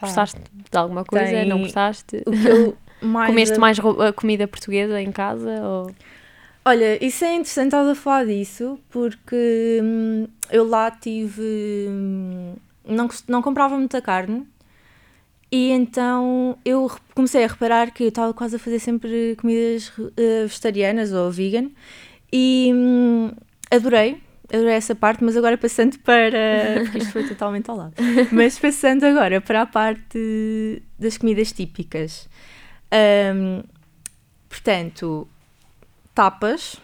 Pá, 0.01 0.07
Gostaste 0.07 0.41
de 0.71 0.79
alguma 0.79 1.05
coisa? 1.05 1.27
tem- 1.27 1.45
Não 1.49 1.61
gostaste? 1.61 2.23
O 2.27 2.31
que 2.31 2.49
eu 2.49 2.77
mais 3.01 3.31
Comeste 3.31 3.59
mais 3.59 3.79
a 3.79 4.13
comida 4.13 4.49
portuguesa 4.49 5.01
em 5.01 5.13
casa? 5.13 5.51
Ou... 5.63 5.91
Olha, 6.65 7.03
isso 7.05 7.25
é 7.25 7.35
interessante 7.35 7.69
estás 7.69 7.89
a 7.89 7.95
falar 7.95 8.27
disso, 8.27 8.79
porque 8.91 9.81
hum, 9.83 10.27
eu 10.51 10.67
lá 10.69 10.91
tive. 10.91 11.43
hum, 11.89 12.55
não, 12.87 13.09
não 13.29 13.43
comprava 13.43 13.77
muita 13.77 14.01
carne, 14.01 14.47
e 15.51 15.71
então 15.71 16.59
eu 16.65 16.91
comecei 17.15 17.45
a 17.45 17.49
reparar 17.49 17.91
que 17.91 18.05
eu 18.05 18.09
estava 18.09 18.35
quase 18.35 18.57
a 18.57 18.59
fazer 18.59 18.79
sempre 18.79 19.35
comidas 19.41 19.91
eh, 20.17 20.43
vegetarianas 20.43 21.13
ou 21.13 21.31
vegan, 21.31 21.71
e 22.33 22.71
hum, 22.75 23.31
adorei. 23.71 24.21
Adorei 24.53 24.75
essa 24.75 24.95
parte, 24.95 25.23
mas 25.23 25.37
agora 25.37 25.59
passando 25.59 25.99
para. 25.99 26.81
Porque 26.85 26.99
isto 26.99 27.13
foi 27.13 27.29
totalmente 27.29 27.71
ao 27.71 27.77
lado. 27.77 27.95
Mas 28.33 28.59
passando 28.59 29.05
agora 29.05 29.41
para 29.41 29.63
a 29.63 29.67
parte 29.67 30.83
das 30.99 31.19
comidas 31.19 31.53
típicas. 31.53 32.29
Hum, 33.35 33.63
portanto, 34.49 35.29
tapas, 36.15 36.81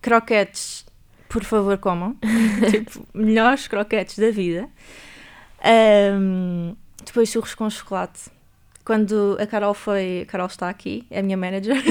croquetes, 0.00 0.86
por 1.28 1.44
favor, 1.44 1.76
comam. 1.78 2.16
tipo, 2.70 3.06
melhores 3.12 3.68
croquetes 3.68 4.18
da 4.18 4.30
vida. 4.30 4.68
Ahm, 5.62 6.74
depois 7.04 7.28
churros 7.28 7.54
com 7.54 7.68
chocolate. 7.68 8.33
Quando 8.84 9.36
a 9.40 9.46
Carol 9.46 9.72
foi. 9.74 10.22
A 10.22 10.26
Carol 10.26 10.46
está 10.46 10.68
aqui, 10.68 11.04
é 11.10 11.20
a 11.20 11.22
minha 11.22 11.36
manager. 11.36 11.76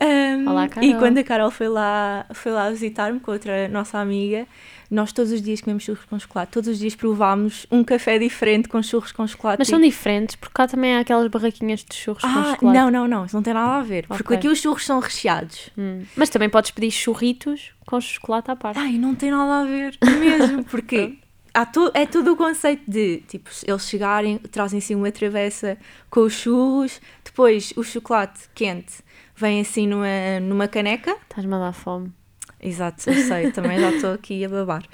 Ahm, 0.00 0.46
Olá, 0.48 0.66
E 0.66 0.68
Carol. 0.68 0.94
quando 0.98 1.18
a 1.18 1.24
Carol 1.24 1.50
foi 1.50 1.68
lá, 1.68 2.24
foi 2.32 2.52
lá 2.52 2.70
visitar-me 2.70 3.18
com 3.18 3.32
outra 3.32 3.66
nossa 3.68 3.98
amiga, 3.98 4.46
nós 4.90 5.12
todos 5.12 5.32
os 5.32 5.42
dias 5.42 5.60
comemos 5.60 5.82
churros 5.82 6.04
com 6.04 6.18
chocolate. 6.18 6.52
Todos 6.52 6.68
os 6.68 6.78
dias 6.78 6.94
provámos 6.94 7.66
um 7.70 7.82
café 7.82 8.16
diferente 8.18 8.68
com 8.68 8.80
churros 8.82 9.10
com 9.10 9.26
chocolate. 9.26 9.58
Mas 9.58 9.68
E- 9.68 9.70
são 9.70 9.80
diferentes, 9.80 10.36
porque 10.36 10.54
cá 10.54 10.68
também 10.68 10.94
há 10.96 11.00
aquelas 11.00 11.26
barraquinhas 11.28 11.84
de 11.84 11.94
churros 11.96 12.22
com 12.22 12.28
ah, 12.28 12.50
chocolate. 12.52 12.78
não, 12.78 12.90
não, 12.90 13.08
não, 13.08 13.24
isso 13.24 13.34
não 13.34 13.42
tem 13.42 13.52
nada 13.54 13.72
a 13.80 13.82
ver. 13.82 14.06
Porque 14.06 14.22
Ok. 14.22 14.36
aqui 14.36 14.48
os 14.48 14.58
churros 14.60 14.84
são 14.86 15.00
recheados. 15.00 15.70
Hum. 15.76 16.02
Mas 16.16 16.30
também 16.30 16.48
podes 16.48 16.70
pedir 16.70 16.90
churritos 16.92 17.72
com 17.86 18.00
chocolate 18.00 18.50
à 18.52 18.56
parte. 18.56 18.78
Ai, 18.78 18.92
não 18.92 19.14
tem 19.16 19.30
nada 19.32 19.62
a 19.62 19.64
ver 19.64 19.96
mesmo, 20.20 20.64
porque 20.64 21.18
tu, 21.72 21.90
é 21.94 22.06
todo 22.06 22.32
o 22.32 22.36
conceito 22.36 22.88
de, 22.90 23.18
tipo, 23.28 23.50
eles 23.66 23.88
chegarem, 23.88 24.38
trazem 24.38 24.78
assim 24.78 24.94
uma 24.94 25.10
travessa 25.10 25.76
com 26.10 26.20
os 26.20 26.32
churros, 26.32 27.00
depois 27.24 27.72
o 27.76 27.82
chocolate 27.82 28.48
quente 28.54 29.02
vem 29.34 29.60
assim 29.60 29.86
numa, 29.86 30.40
numa 30.40 30.68
caneca. 30.68 31.16
Estás-me 31.22 31.54
a 31.54 31.58
dar 31.58 31.72
fome. 31.72 32.12
Exato, 32.60 33.08
eu 33.08 33.22
sei, 33.22 33.50
também 33.52 33.78
já 33.78 33.90
estou 33.90 34.12
aqui 34.12 34.44
a 34.44 34.48
babar. 34.48 34.84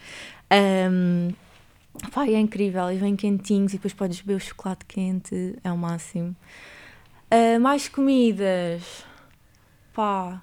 Um, 0.53 1.31
pá, 2.13 2.27
é 2.27 2.39
incrível, 2.39 2.91
e 2.91 2.97
vem 2.97 3.17
quentinhos 3.17 3.73
e 3.73 3.77
depois 3.77 3.95
podes 3.95 4.21
beber 4.21 4.37
o 4.37 4.41
chocolate 4.41 4.85
quente, 4.87 5.57
é 5.65 5.73
o 5.73 5.79
máximo. 5.79 6.37
Ah, 7.31 7.59
mais 7.59 7.89
comidas, 7.89 9.05
pá, 9.93 10.43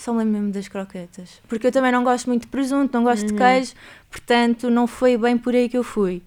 só 0.00 0.12
me 0.12 0.20
lembro 0.20 0.32
mesmo 0.32 0.52
das 0.52 0.68
croquetas. 0.68 1.40
Porque 1.46 1.66
eu 1.66 1.72
também 1.72 1.92
não 1.92 2.02
gosto 2.02 2.26
muito 2.26 2.42
de 2.42 2.48
presunto, 2.48 2.92
não 2.92 3.04
gosto 3.04 3.26
de 3.26 3.34
queijo, 3.34 3.74
portanto 4.10 4.70
não 4.70 4.86
foi 4.86 5.16
bem 5.18 5.36
por 5.36 5.54
aí 5.54 5.68
que 5.68 5.76
eu 5.76 5.84
fui. 5.84 6.22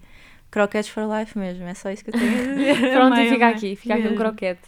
Croquetes 0.50 0.88
for 0.88 1.02
life 1.18 1.36
mesmo, 1.36 1.64
é 1.64 1.74
só 1.74 1.90
isso 1.90 2.04
que 2.04 2.10
eu 2.10 2.14
tenho 2.14 2.30
a 2.30 2.54
dizer. 2.54 2.92
Pronto, 2.92 3.18
e 3.18 3.28
fica 3.28 3.48
aqui, 3.48 3.76
fica 3.76 3.94
aqui 3.94 4.06
um 4.06 4.14
croquete. 4.14 4.60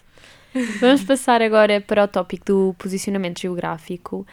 Vamos 0.81 1.05
passar 1.05 1.41
agora 1.43 1.81
para 1.81 2.05
o 2.05 2.09
tópico 2.09 2.45
do 2.47 2.75
posicionamento 2.79 3.41
geográfico. 3.41 4.27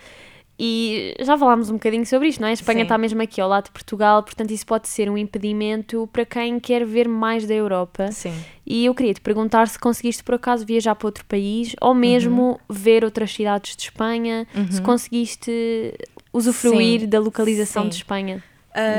E 0.58 1.16
já 1.22 1.36
falámos 1.38 1.70
um 1.70 1.74
bocadinho 1.74 2.06
sobre 2.06 2.28
isto, 2.28 2.40
não 2.40 2.48
é? 2.48 2.52
A 2.52 2.54
Espanha 2.54 2.80
Sim. 2.80 2.84
está 2.84 2.98
mesmo 2.98 3.22
aqui 3.22 3.42
ao 3.42 3.50
lado 3.50 3.66
de 3.66 3.72
Portugal, 3.72 4.22
portanto 4.22 4.52
isso 4.52 4.66
pode 4.66 4.88
ser 4.88 5.10
um 5.10 5.18
impedimento 5.18 6.08
para 6.14 6.26
quem 6.26 6.60
quer 6.60 6.86
ver 6.86 7.08
mais 7.08 7.46
da 7.48 7.54
Europa. 7.56 8.12
Sim. 8.12 8.34
E 8.66 8.86
eu 8.86 8.94
queria 8.94 9.14
te 9.16 9.22
perguntar 9.22 9.68
se 9.68 9.80
conseguiste 9.80 10.24
por 10.24 10.36
acaso 10.36 10.64
viajar 10.66 10.94
para 10.96 11.08
outro 11.08 11.26
país 11.26 11.76
ou 11.82 11.94
mesmo 11.94 12.60
ver 12.70 13.04
outras 13.04 13.34
cidades 13.34 13.76
de 13.76 13.84
Espanha, 13.84 14.48
se 14.70 14.78
Uhum. 14.78 14.84
conseguiste 14.86 15.94
usufruir 16.32 17.02
Sim, 17.02 17.08
da 17.08 17.20
localização 17.20 17.90
de 17.90 17.96
Espanha. 17.96 18.42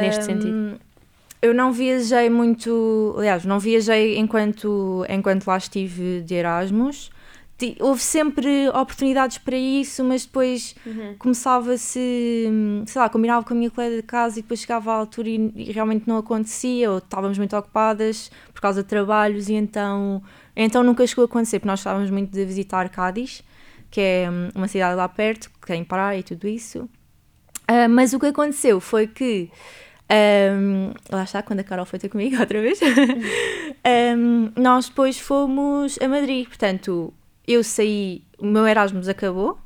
neste 0.01 0.23
Ahm, 0.23 0.27
sentido. 0.27 0.81
Eu 1.41 1.53
não 1.55 1.73
viajei 1.73 2.31
muito, 2.31 3.15
aliás, 3.19 3.45
não 3.45 3.59
viajei 3.59 4.17
enquanto, 4.19 5.05
enquanto 5.09 5.47
lá 5.47 5.57
estive 5.59 6.21
de 6.23 6.35
Erasmus. 6.35 7.11
Houve 7.81 8.03
sempre 8.03 8.69
oportunidades 8.69 9.39
para 9.39 9.57
isso, 9.57 10.05
mas 10.05 10.25
depois 10.25 10.75
começava-se, 11.19 12.47
hum, 12.49 12.85
sei 12.87 13.01
lá, 13.01 13.09
combinava 13.09 13.45
com 13.45 13.55
a 13.55 13.57
minha 13.57 13.71
colega 13.71 13.97
de 13.97 14.03
casa 14.03 14.39
e 14.39 14.43
depois 14.43 14.61
chegava 14.61 14.93
à 14.93 14.95
altura 14.97 15.29
e, 15.29 15.53
e 15.55 15.73
realmente 15.73 16.07
não 16.07 16.19
acontecia, 16.19 16.91
ou 16.91 16.99
estávamos 16.99 17.39
muito 17.39 17.57
ocupadas 17.57 18.31
por 18.53 18.61
causa 18.61 18.83
de 18.83 18.89
trabalhos 18.89 19.49
e 19.49 19.55
então, 19.55 20.23
então 20.57 20.83
nunca 20.83 21.07
chegou 21.07 21.23
a 21.23 21.27
acontecer, 21.27 21.59
porque 21.59 21.69
nós 21.69 21.81
estávamos 21.81 22.11
muito 22.11 22.31
de 22.31 22.45
visitar 22.45 22.89
Cádiz, 22.89 23.43
que 23.91 24.01
é 24.01 24.31
hum, 24.31 24.51
uma 24.55 24.69
cidade 24.69 24.97
lá 24.97 25.09
perto, 25.09 25.51
que 25.61 25.67
tem 25.67 25.85
praia 25.85 26.19
e 26.19 26.23
tudo 26.23 26.49
isso. 26.49 26.89
Ah, 27.67 27.89
mas 27.89 28.13
o 28.13 28.21
que 28.21 28.27
aconteceu 28.27 28.81
foi 28.81 29.07
que 29.07 29.51
um, 30.11 30.93
lá 31.11 31.25
está, 31.25 31.43
quando 31.43 31.61
a 31.61 31.65
Carol 31.65 31.87
foi 31.87 31.99
ter 31.99 32.09
comigo 32.09 32.37
outra 32.41 32.61
vez, 32.61 32.79
um, 34.17 34.53
nós 34.61 34.89
depois 34.89 35.19
fomos 35.19 35.99
a 36.01 36.09
Madrid. 36.09 36.47
Portanto, 36.47 37.13
eu 37.47 37.63
saí, 37.63 38.23
o 38.39 38.47
meu 38.47 38.67
Erasmus 38.67 39.09
acabou 39.09 39.59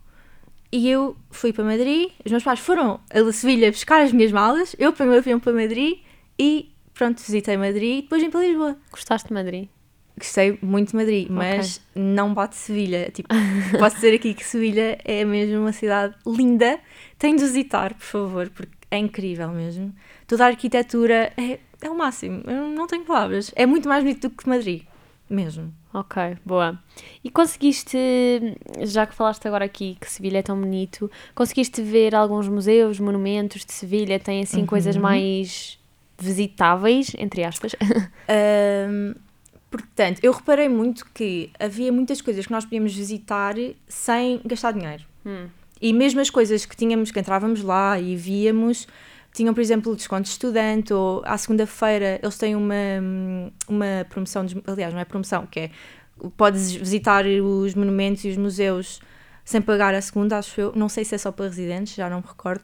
e 0.70 0.88
eu 0.88 1.16
fui 1.30 1.52
para 1.52 1.64
Madrid. 1.64 2.10
Os 2.24 2.30
meus 2.30 2.44
pais 2.44 2.60
foram 2.60 3.00
a 3.10 3.32
Sevilha 3.32 3.70
buscar 3.70 4.02
as 4.02 4.12
minhas 4.12 4.32
malas. 4.32 4.74
Eu 4.78 4.92
peguei 4.92 5.14
o 5.14 5.18
avião 5.18 5.40
para 5.40 5.52
Madrid 5.52 5.98
e 6.38 6.70
pronto, 6.94 7.22
visitei 7.22 7.56
Madrid 7.56 7.98
e 7.98 8.02
depois 8.02 8.22
vim 8.22 8.30
para 8.30 8.40
Lisboa. 8.40 8.76
Gostaste 8.90 9.28
de 9.28 9.34
Madrid? 9.34 9.68
Gostei 10.18 10.58
muito 10.60 10.90
de 10.90 10.96
Madrid, 10.96 11.28
mas 11.30 11.80
não 11.94 12.34
bate 12.34 12.56
Sevilha. 12.56 13.08
Tipo, 13.12 13.28
posso 13.78 13.96
dizer 13.96 14.14
aqui 14.14 14.34
que 14.34 14.44
Sevilha 14.44 14.98
é 15.04 15.24
mesmo 15.24 15.60
uma 15.60 15.72
cidade 15.72 16.14
linda. 16.26 16.80
Tem 17.16 17.36
de 17.36 17.44
visitar, 17.44 17.94
por 17.94 18.04
favor, 18.04 18.50
porque 18.50 18.72
é 18.90 18.98
incrível 18.98 19.48
mesmo. 19.50 19.94
Toda 20.26 20.44
a 20.44 20.48
arquitetura 20.48 21.32
é, 21.36 21.60
é 21.80 21.88
o 21.88 21.96
máximo. 21.96 22.42
Eu 22.46 22.68
não 22.68 22.88
tenho 22.88 23.04
palavras. 23.04 23.52
É 23.54 23.64
muito 23.64 23.88
mais 23.88 24.02
bonito 24.02 24.28
do 24.28 24.34
que 24.34 24.48
Madrid, 24.48 24.82
mesmo. 25.28 25.72
Ok, 25.92 26.36
boa. 26.44 26.78
E 27.24 27.30
conseguiste, 27.30 27.98
já 28.80 29.06
que 29.06 29.14
falaste 29.14 29.46
agora 29.46 29.64
aqui 29.64 29.96
que 30.00 30.10
Sevilha 30.10 30.38
é 30.38 30.42
tão 30.42 30.58
bonito, 30.60 31.10
conseguiste 31.34 31.82
ver 31.82 32.14
alguns 32.14 32.48
museus, 32.48 33.00
monumentos 33.00 33.64
de 33.64 33.72
Sevilha? 33.72 34.18
Tem 34.18 34.42
assim 34.42 34.60
uhum. 34.60 34.66
coisas 34.66 34.96
mais 34.96 35.78
visitáveis, 36.18 37.12
entre 37.18 37.44
aspas? 37.44 37.74
Um, 38.30 39.14
portanto, 39.70 40.20
eu 40.22 40.30
reparei 40.32 40.68
muito 40.68 41.06
que 41.14 41.50
havia 41.58 41.90
muitas 41.90 42.20
coisas 42.20 42.44
que 42.44 42.52
nós 42.52 42.66
podíamos 42.66 42.94
visitar 42.94 43.54
sem 43.88 44.38
gastar 44.44 44.72
dinheiro. 44.72 45.02
Hum. 45.24 45.46
E 45.80 45.94
mesmo 45.94 46.20
as 46.20 46.28
coisas 46.28 46.66
que 46.66 46.76
tínhamos, 46.76 47.10
que 47.10 47.18
entrávamos 47.18 47.62
lá 47.62 47.98
e 47.98 48.14
víamos, 48.14 48.86
tinham, 49.38 49.54
por 49.54 49.60
exemplo, 49.60 49.94
desconto 49.94 50.24
de 50.24 50.30
estudante, 50.30 50.92
ou 50.92 51.22
à 51.24 51.38
segunda-feira 51.38 52.18
eles 52.20 52.36
têm 52.36 52.56
uma, 52.56 52.74
uma 53.68 54.04
promoção, 54.08 54.44
de, 54.44 54.60
aliás, 54.66 54.92
não 54.92 55.00
é 55.00 55.04
promoção, 55.04 55.46
que 55.46 55.60
é 55.60 55.70
podes 56.36 56.72
visitar 56.72 57.24
os 57.24 57.72
monumentos 57.76 58.24
e 58.24 58.30
os 58.30 58.36
museus 58.36 59.00
sem 59.44 59.62
pagar 59.62 59.94
a 59.94 60.02
segunda, 60.02 60.38
acho 60.38 60.60
eu. 60.60 60.72
Não 60.74 60.88
sei 60.88 61.04
se 61.04 61.14
é 61.14 61.18
só 61.18 61.30
para 61.30 61.46
residentes, 61.46 61.94
já 61.94 62.10
não 62.10 62.18
me 62.18 62.26
recordo. 62.26 62.62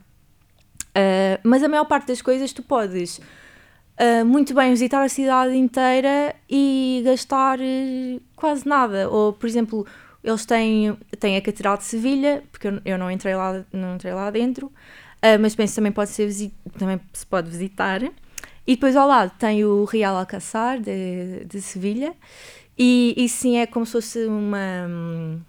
Uh, 0.91 1.39
mas 1.45 1.63
a 1.63 1.69
maior 1.69 1.85
parte 1.85 2.09
das 2.09 2.21
coisas 2.21 2.53
tu 2.53 2.63
podes 2.63 3.19
uh, 3.19 4.25
muito 4.25 4.53
bem 4.53 4.71
visitar 4.71 5.03
a 5.03 5.09
cidade 5.09 5.55
inteira 5.55 6.35
e 6.51 7.03
gastar 7.05 7.61
uh, 7.61 8.21
quase 8.35 8.69
nada. 8.69 9.09
Ou, 9.09 9.33
por 9.33 9.47
exemplo, 9.47 9.87
eles 10.25 10.45
têm, 10.45 10.99
têm 11.21 11.37
a 11.37 11.41
Catedral 11.41 11.77
de 11.77 11.85
Sevilha, 11.85 12.43
porque 12.51 12.67
eu, 12.67 12.81
eu 12.85 12.99
não, 12.99 13.09
entrei 13.09 13.37
lá, 13.37 13.65
não 13.73 13.95
entrei 13.95 14.13
lá 14.13 14.29
dentro, 14.29 14.73
uh, 15.25 15.41
mas 15.41 15.55
penso 15.55 15.73
que 15.73 15.77
também 15.77 15.93
pode 15.93 16.11
ser 16.11 16.31
também 16.79 17.01
se 17.13 17.27
pode 17.27 17.51
visitar. 17.51 18.03
E 18.67 18.75
depois 18.75 18.97
ao 18.97 19.09
lado 19.09 19.33
tem 19.39 19.65
o 19.65 19.85
Real 19.85 20.17
Alcázar 20.17 20.81
de, 20.81 21.45
de 21.45 21.61
Sevilha, 21.61 22.15
e, 22.79 23.15
e 23.17 23.29
sim 23.29 23.57
é 23.57 23.67
como 23.67 23.87
se 23.87 23.93
fosse 23.93 24.27
uma. 24.27 24.87
Um, 24.89 25.41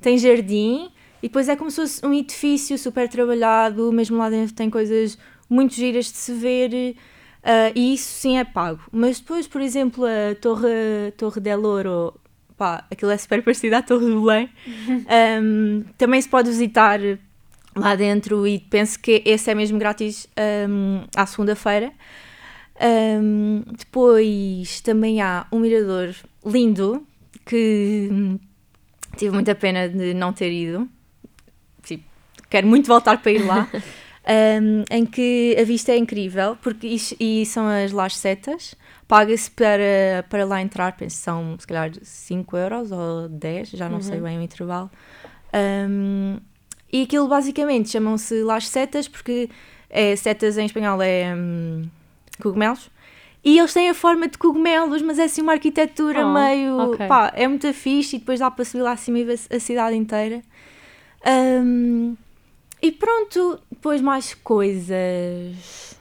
tem 0.00 0.18
jardim, 0.18 0.90
e 1.22 1.28
depois 1.28 1.48
é 1.48 1.56
como 1.56 1.70
se 1.70 1.76
fosse 1.76 2.04
um 2.04 2.12
edifício 2.12 2.76
super 2.76 3.08
trabalhado, 3.08 3.92
mesmo 3.92 4.18
lá 4.18 4.28
dentro 4.28 4.54
tem 4.54 4.68
coisas 4.68 5.16
muito 5.48 5.74
giras 5.74 6.06
de 6.06 6.16
se 6.16 6.32
ver. 6.32 6.96
Uh, 7.42 7.72
e 7.74 7.94
isso 7.94 8.08
sim 8.08 8.38
é 8.38 8.44
pago. 8.44 8.80
Mas 8.92 9.18
depois, 9.18 9.48
por 9.48 9.60
exemplo, 9.60 10.04
a 10.04 10.34
Torre, 10.40 11.12
Torre 11.16 11.40
del 11.40 11.64
Oro, 11.64 12.14
pá, 12.56 12.86
aquilo 12.90 13.10
é 13.10 13.18
super 13.18 13.42
parecido 13.42 13.76
à 13.76 13.82
Torre 13.82 14.06
do 14.06 14.20
Belém, 14.20 14.48
um, 15.42 15.84
também 15.98 16.20
se 16.20 16.28
pode 16.28 16.50
visitar 16.50 17.00
lá 17.74 17.94
dentro 17.94 18.46
e 18.46 18.58
penso 18.58 18.98
que 18.98 19.22
esse 19.24 19.50
é 19.50 19.54
mesmo 19.54 19.78
grátis 19.78 20.28
um, 20.68 21.04
à 21.16 21.26
segunda-feira. 21.26 21.92
Um, 22.80 23.62
depois 23.76 24.80
também 24.80 25.20
há 25.20 25.46
um 25.52 25.60
mirador 25.60 26.14
lindo 26.44 27.06
que 27.44 28.08
hum, 28.10 28.38
tive 29.16 29.32
muita 29.32 29.54
pena 29.54 29.88
de 29.88 30.14
não 30.14 30.32
ter 30.32 30.52
ido. 30.52 30.88
Tipo, 31.82 32.04
quero 32.50 32.66
muito 32.66 32.86
voltar 32.86 33.20
para 33.20 33.32
ir 33.32 33.44
lá. 33.44 33.68
um, 34.60 34.84
em 34.90 35.06
que 35.06 35.56
a 35.58 35.64
vista 35.64 35.92
é 35.92 35.96
incrível 35.96 36.56
porque 36.62 36.96
e 37.18 37.46
são 37.46 37.66
as 37.66 37.92
Las 37.92 38.16
Setas. 38.16 38.74
Paga-se 39.06 39.50
para, 39.50 40.24
para 40.30 40.44
lá 40.44 40.62
entrar, 40.62 40.96
penso 40.96 41.16
são 41.16 41.56
se 41.58 41.66
calhar 41.66 41.90
5 42.00 42.56
euros 42.56 42.90
ou 42.90 43.28
10, 43.28 43.70
já 43.70 43.86
não 43.86 43.96
uhum. 43.96 44.02
sei 44.02 44.20
bem 44.20 44.38
o 44.38 44.42
intervalo. 44.42 44.90
Um, 45.52 46.38
e 46.92 47.02
aquilo 47.02 47.26
basicamente 47.26 47.88
chamam-se 47.88 48.42
Las 48.42 48.68
Setas 48.68 49.08
porque 49.08 49.48
é, 49.88 50.14
setas 50.14 50.58
em 50.58 50.66
espanhol 50.66 51.00
é 51.00 51.34
hum, 51.34 51.88
cogumelos. 52.40 52.90
E 53.44 53.58
eles 53.58 53.72
têm 53.72 53.88
a 53.88 53.94
forma 53.94 54.28
de 54.28 54.38
cogumelos, 54.38 55.02
mas 55.02 55.18
é 55.18 55.24
assim 55.24 55.42
uma 55.42 55.52
arquitetura 55.52 56.24
oh, 56.24 56.32
meio. 56.32 56.78
Okay. 56.92 57.08
pá, 57.08 57.32
é 57.34 57.48
muito 57.48 57.72
fixe 57.72 58.16
e 58.16 58.18
depois 58.20 58.38
dá 58.38 58.50
para 58.50 58.64
subir 58.64 58.82
lá 58.82 58.92
acima 58.92 59.18
e 59.18 59.24
ver 59.24 59.40
a 59.50 59.58
cidade 59.58 59.96
inteira. 59.96 60.42
Um, 61.26 62.16
e 62.80 62.92
pronto, 62.92 63.58
depois 63.70 64.00
mais 64.00 64.34
coisas. 64.34 65.96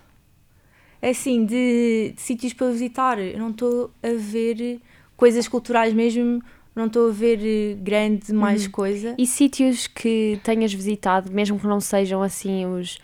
É 1.01 1.10
assim, 1.10 1.45
de, 1.45 2.13
de 2.15 2.21
sítios 2.21 2.54
para 2.54 2.69
visitar. 2.69 3.17
Eu 3.17 3.39
não 3.39 3.49
estou 3.49 3.91
a 4.04 4.10
ver 4.15 4.80
coisas 5.17 5.47
culturais 5.47 5.93
mesmo 5.93 6.43
não 6.75 6.86
estou 6.86 7.10
a 7.10 7.12
ver 7.12 7.75
grande 7.75 8.34
mais 8.34 8.65
uhum. 8.65 8.71
coisa. 8.71 9.15
E 9.17 9.25
sítios 9.25 9.88
que 9.88 10.39
tenhas 10.43 10.73
visitado, 10.73 11.31
mesmo 11.31 11.60
que 11.60 11.67
não 11.67 11.79
sejam 11.79 12.21
assim 12.21 12.65
os 12.65 12.99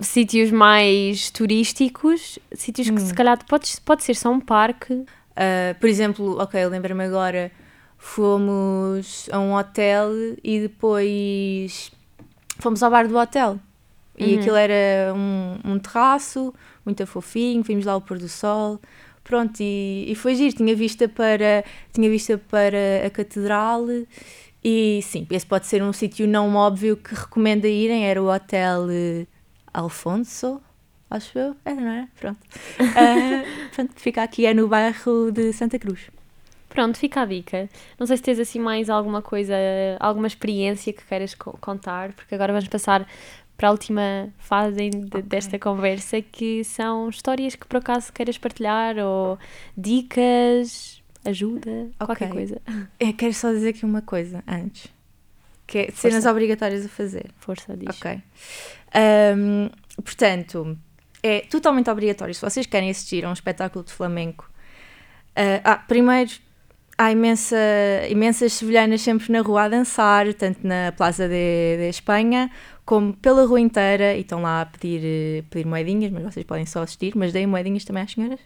sítios 0.00 0.50
mais 0.50 1.30
turísticos, 1.30 2.38
sítios 2.52 2.88
que 2.88 3.00
se 3.00 3.12
hum. 3.12 3.16
calhar 3.16 3.38
pode, 3.46 3.68
pode 3.84 4.04
ser 4.04 4.14
só 4.14 4.30
um 4.30 4.40
parque. 4.40 4.94
Uh, 4.94 5.78
por 5.78 5.88
exemplo, 5.88 6.40
ok, 6.40 6.66
lembro-me 6.66 7.04
agora, 7.04 7.50
fomos 7.96 9.28
a 9.30 9.38
um 9.38 9.54
hotel 9.54 10.10
e 10.42 10.60
depois 10.60 11.92
fomos 12.58 12.82
ao 12.82 12.90
bar 12.90 13.06
do 13.06 13.16
hotel. 13.16 13.58
E 14.16 14.34
uhum. 14.34 14.40
aquilo 14.40 14.56
era 14.56 15.14
um, 15.14 15.72
um 15.72 15.78
terraço, 15.78 16.52
muito 16.84 17.06
fofinho, 17.06 17.62
vimos 17.62 17.84
lá 17.84 17.94
o 17.96 18.00
pôr 18.00 18.18
do 18.18 18.28
sol. 18.28 18.80
Pronto, 19.28 19.60
e, 19.60 20.10
e 20.10 20.14
foi 20.14 20.34
giro, 20.34 20.56
tinha 20.56 20.74
vista 20.74 21.06
para, 21.06 21.62
tinha 21.92 22.08
vista 22.08 22.38
para 22.38 23.06
a 23.06 23.10
catedral 23.10 23.84
e 24.64 25.00
sim, 25.02 25.26
esse 25.30 25.44
pode 25.44 25.66
ser 25.66 25.82
um 25.82 25.92
sítio 25.92 26.26
não 26.26 26.56
óbvio 26.56 26.96
que 26.96 27.14
recomenda 27.14 27.68
irem, 27.68 28.06
era 28.06 28.22
o 28.22 28.32
hotel 28.32 28.86
Alfonso, 29.70 30.62
acho 31.10 31.38
eu. 31.38 31.54
Era, 31.62 31.78
não 31.78 31.90
era? 31.90 32.08
Pronto. 32.18 32.40
Uh, 32.80 33.68
pronto, 33.76 33.92
fica 33.96 34.22
aqui, 34.22 34.46
é 34.46 34.54
no 34.54 34.66
bairro 34.66 35.30
de 35.30 35.52
Santa 35.52 35.78
Cruz. 35.78 36.10
Pronto, 36.70 36.96
fica 36.96 37.20
a 37.20 37.26
dica. 37.26 37.68
Não 37.98 38.06
sei 38.06 38.16
se 38.16 38.22
tens 38.22 38.38
assim 38.38 38.58
mais 38.58 38.88
alguma 38.88 39.20
coisa, 39.20 39.54
alguma 40.00 40.26
experiência 40.26 40.90
que 40.90 41.04
queiras 41.04 41.34
contar, 41.34 42.14
porque 42.14 42.34
agora 42.34 42.54
vamos 42.54 42.68
passar 42.68 43.06
para 43.58 43.68
a 43.68 43.70
última 43.72 44.32
fase 44.38 44.88
de, 44.88 45.06
okay. 45.08 45.20
desta 45.22 45.58
conversa, 45.58 46.22
que 46.22 46.62
são 46.62 47.08
histórias 47.08 47.56
que 47.56 47.66
por 47.66 47.78
acaso 47.78 48.12
queiras 48.12 48.38
partilhar 48.38 48.96
ou 48.98 49.36
dicas, 49.76 51.02
ajuda, 51.24 51.68
okay. 51.68 52.06
qualquer 52.06 52.28
coisa. 52.30 52.62
Eu 53.00 53.12
quero 53.14 53.34
só 53.34 53.50
dizer 53.50 53.70
aqui 53.70 53.84
uma 53.84 54.00
coisa 54.00 54.44
antes. 54.46 54.86
Que 55.66 55.78
é 55.78 55.90
cenas 55.90 56.24
obrigatórias 56.24 56.86
a 56.86 56.88
fazer. 56.88 57.30
Força, 57.40 57.76
diz. 57.76 57.88
Ok. 57.88 58.22
Um, 59.36 59.68
portanto, 60.02 60.78
é 61.20 61.40
totalmente 61.40 61.90
obrigatório. 61.90 62.32
Se 62.32 62.40
vocês 62.40 62.64
querem 62.64 62.88
assistir 62.88 63.24
a 63.24 63.28
um 63.28 63.32
espetáculo 63.32 63.84
de 63.84 63.92
flamenco, 63.92 64.48
uh, 65.30 65.60
ah, 65.64 65.76
primeiro 65.76 66.30
há 66.96 67.12
imensa, 67.12 67.56
imensas 68.08 68.52
sevilhanas 68.54 69.00
sempre 69.02 69.32
na 69.32 69.40
rua 69.40 69.64
a 69.64 69.68
dançar, 69.68 70.32
tanto 70.34 70.66
na 70.66 70.92
Plaza 70.92 71.28
de, 71.28 71.76
de 71.76 71.88
Espanha 71.88 72.50
como 72.88 73.12
pela 73.12 73.44
rua 73.44 73.60
inteira 73.60 74.14
e 74.14 74.22
estão 74.22 74.40
lá 74.40 74.62
a 74.62 74.64
pedir, 74.64 75.44
pedir 75.50 75.66
moedinhas, 75.66 76.10
mas 76.10 76.22
vocês 76.22 76.46
podem 76.46 76.64
só 76.64 76.80
assistir, 76.80 77.14
mas 77.14 77.34
deem 77.34 77.46
moedinhas 77.46 77.84
também 77.84 78.02
às 78.02 78.12
senhoras. 78.12 78.40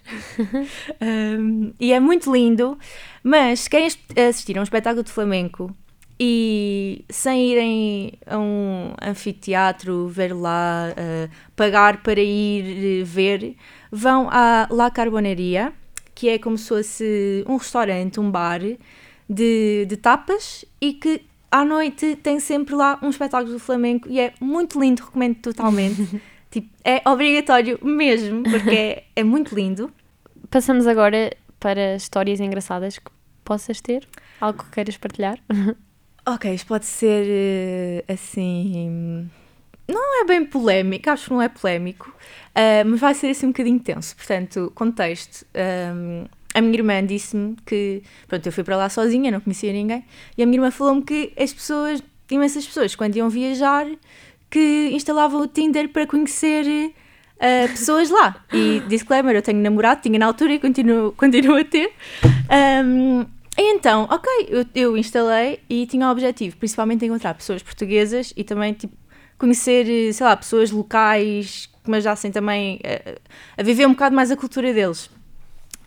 um, 1.01 1.73
e 1.79 1.93
é 1.93 2.01
muito 2.01 2.33
lindo, 2.33 2.77
mas 3.23 3.61
se 3.61 3.71
querem 3.71 3.87
assistir 4.29 4.59
a 4.59 4.61
um 4.61 4.65
espetáculo 4.65 5.05
de 5.05 5.13
flamenco 5.13 5.73
e 6.19 7.05
sem 7.09 7.53
irem 7.53 8.15
a 8.27 8.37
um 8.37 8.93
anfiteatro 9.01 10.09
ver 10.09 10.35
lá, 10.35 10.89
uh, 10.91 11.31
pagar 11.55 12.03
para 12.03 12.21
ir 12.21 13.05
ver, 13.05 13.55
vão 13.93 14.29
à 14.29 14.67
La 14.73 14.91
Carboneria, 14.91 15.73
que 16.17 16.29
é 16.29 16.37
como 16.37 16.59
se 16.59 16.69
fosse 16.69 17.45
um 17.47 17.59
restaurante, 17.59 18.19
um 18.19 18.29
bar 18.29 18.61
de, 19.31 19.87
de 19.87 19.97
tapas 19.97 20.65
e 20.81 20.95
que 20.95 21.31
à 21.53 21.67
noite 21.67 22.17
tem 22.17 22.41
sempre 22.41 22.75
lá 22.75 22.99
um 23.03 23.11
espetáculo 23.11 23.53
do 23.53 23.59
flamenco 23.59 24.09
e 24.09 24.19
é 24.19 24.33
muito 24.41 24.81
lindo, 24.81 25.03
recomendo 25.03 25.37
totalmente. 25.37 26.21
tipo, 26.51 26.69
é 26.83 27.03
obrigatório 27.07 27.79
mesmo, 27.83 28.43
porque 28.43 28.71
é, 28.71 29.05
é 29.15 29.23
muito 29.23 29.55
lindo. 29.55 29.93
Passamos 30.51 30.87
agora 30.87 31.31
para 31.61 31.95
histórias 31.95 32.41
engraçadas 32.41 32.99
que 32.99 33.11
possas 33.45 33.83
ter? 33.83 34.09
Algo 34.41 34.65
que 34.65 34.71
queiras 34.71 34.97
partilhar? 34.97 35.39
Ok, 36.25 36.55
isto 36.55 36.69
pode 36.69 36.87
ser 36.87 37.27
eh, 37.29 38.05
assim. 38.07 39.29
Não 39.89 40.23
é 40.23 40.25
bem 40.25 40.45
polémico, 40.45 41.11
acho 41.11 41.25
que 41.25 41.31
não 41.33 41.43
é 41.43 41.49
polémico, 41.49 42.11
uh, 42.11 42.89
mas 42.89 43.01
vai 43.01 43.13
ser 43.13 43.31
assim 43.31 43.47
um 43.47 43.49
bocadinho 43.49 43.81
tenso. 43.81 44.15
Portanto, 44.15 44.71
contexto. 44.73 45.45
Um, 45.53 46.27
a 46.55 46.61
minha 46.61 46.75
irmã 46.75 47.05
disse-me 47.05 47.57
que. 47.65 48.03
Pronto, 48.29 48.47
eu 48.47 48.53
fui 48.53 48.65
para 48.65 48.77
lá 48.77 48.89
sozinha, 48.89 49.31
não 49.31 49.41
conhecia 49.41 49.73
ninguém, 49.73 50.05
e 50.37 50.43
a 50.43 50.47
minha 50.47 50.59
irmã 50.59 50.71
falou-me 50.71 51.03
que 51.03 51.33
as 51.39 51.53
pessoas, 51.53 52.03
imensas 52.31 52.67
pessoas, 52.67 52.95
quando 52.95 53.17
iam 53.17 53.29
viajar, 53.29 53.87
que 54.51 54.91
instalavam 54.93 55.41
o 55.41 55.47
Tinder 55.47 55.89
para 55.89 56.07
conhecer 56.07 56.67
uh, 56.67 57.69
pessoas 57.69 58.11
lá. 58.11 58.45
E 58.53 58.81
disclaimer, 58.89 59.35
eu 59.35 59.43
tenho 59.43 59.61
namorado, 59.61 60.03
tinha 60.03 60.19
na 60.19 60.27
altura 60.27 60.55
e 60.55 60.59
continuo, 60.59 61.13
continuo 61.13 61.57
a 61.57 61.65
ter. 61.65 61.93
Um, 62.85 63.25
então, 63.57 64.09
ok, 64.11 64.31
eu, 64.49 64.65
eu 64.75 64.97
instalei 64.97 65.61
e 65.69 65.87
tinha 65.87 66.07
o 66.07 66.11
objetivo, 66.11 66.57
principalmente, 66.57 67.05
encontrar 67.05 67.35
pessoas 67.35 67.63
portuguesas 67.63 68.33
e 68.37 68.45
também, 68.45 68.73
tipo, 68.73 68.95
conhecer, 69.39 70.13
sei 70.13 70.27
lá, 70.27 70.37
pessoas 70.37 70.71
locais 70.71 71.69
que 71.83 71.91
me 71.91 71.97
ajudassem 71.97 72.31
também 72.31 72.81
a, 72.85 73.61
a 73.61 73.65
viver 73.65 73.87
um 73.87 73.93
bocado 73.93 74.15
mais 74.15 74.31
a 74.31 74.37
cultura 74.37 74.73
deles. 74.73 75.11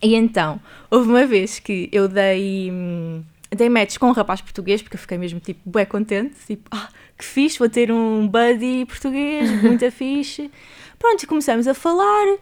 E 0.05 0.13
então, 0.13 0.61
houve 0.91 1.09
uma 1.09 1.25
vez 1.25 1.57
que 1.57 1.89
eu 1.91 2.07
dei, 2.07 2.69
hum, 2.71 3.23
dei 3.49 3.67
match 3.69 3.97
com 3.97 4.07
um 4.07 4.11
rapaz 4.11 4.39
português, 4.39 4.79
porque 4.79 4.95
eu 4.95 4.99
fiquei 4.99 5.17
mesmo, 5.17 5.39
tipo, 5.39 5.59
bué 5.67 5.83
contente, 5.83 6.35
tipo, 6.45 6.69
ah, 6.69 6.89
que 7.17 7.25
fixe, 7.25 7.57
vou 7.57 7.67
ter 7.67 7.91
um 7.91 8.27
buddy 8.27 8.85
português, 8.85 9.49
muito 9.63 9.89
fixe. 9.89 10.51
Pronto, 10.99 11.23
e 11.23 11.25
começamos 11.25 11.67
a 11.67 11.73
falar. 11.73 12.37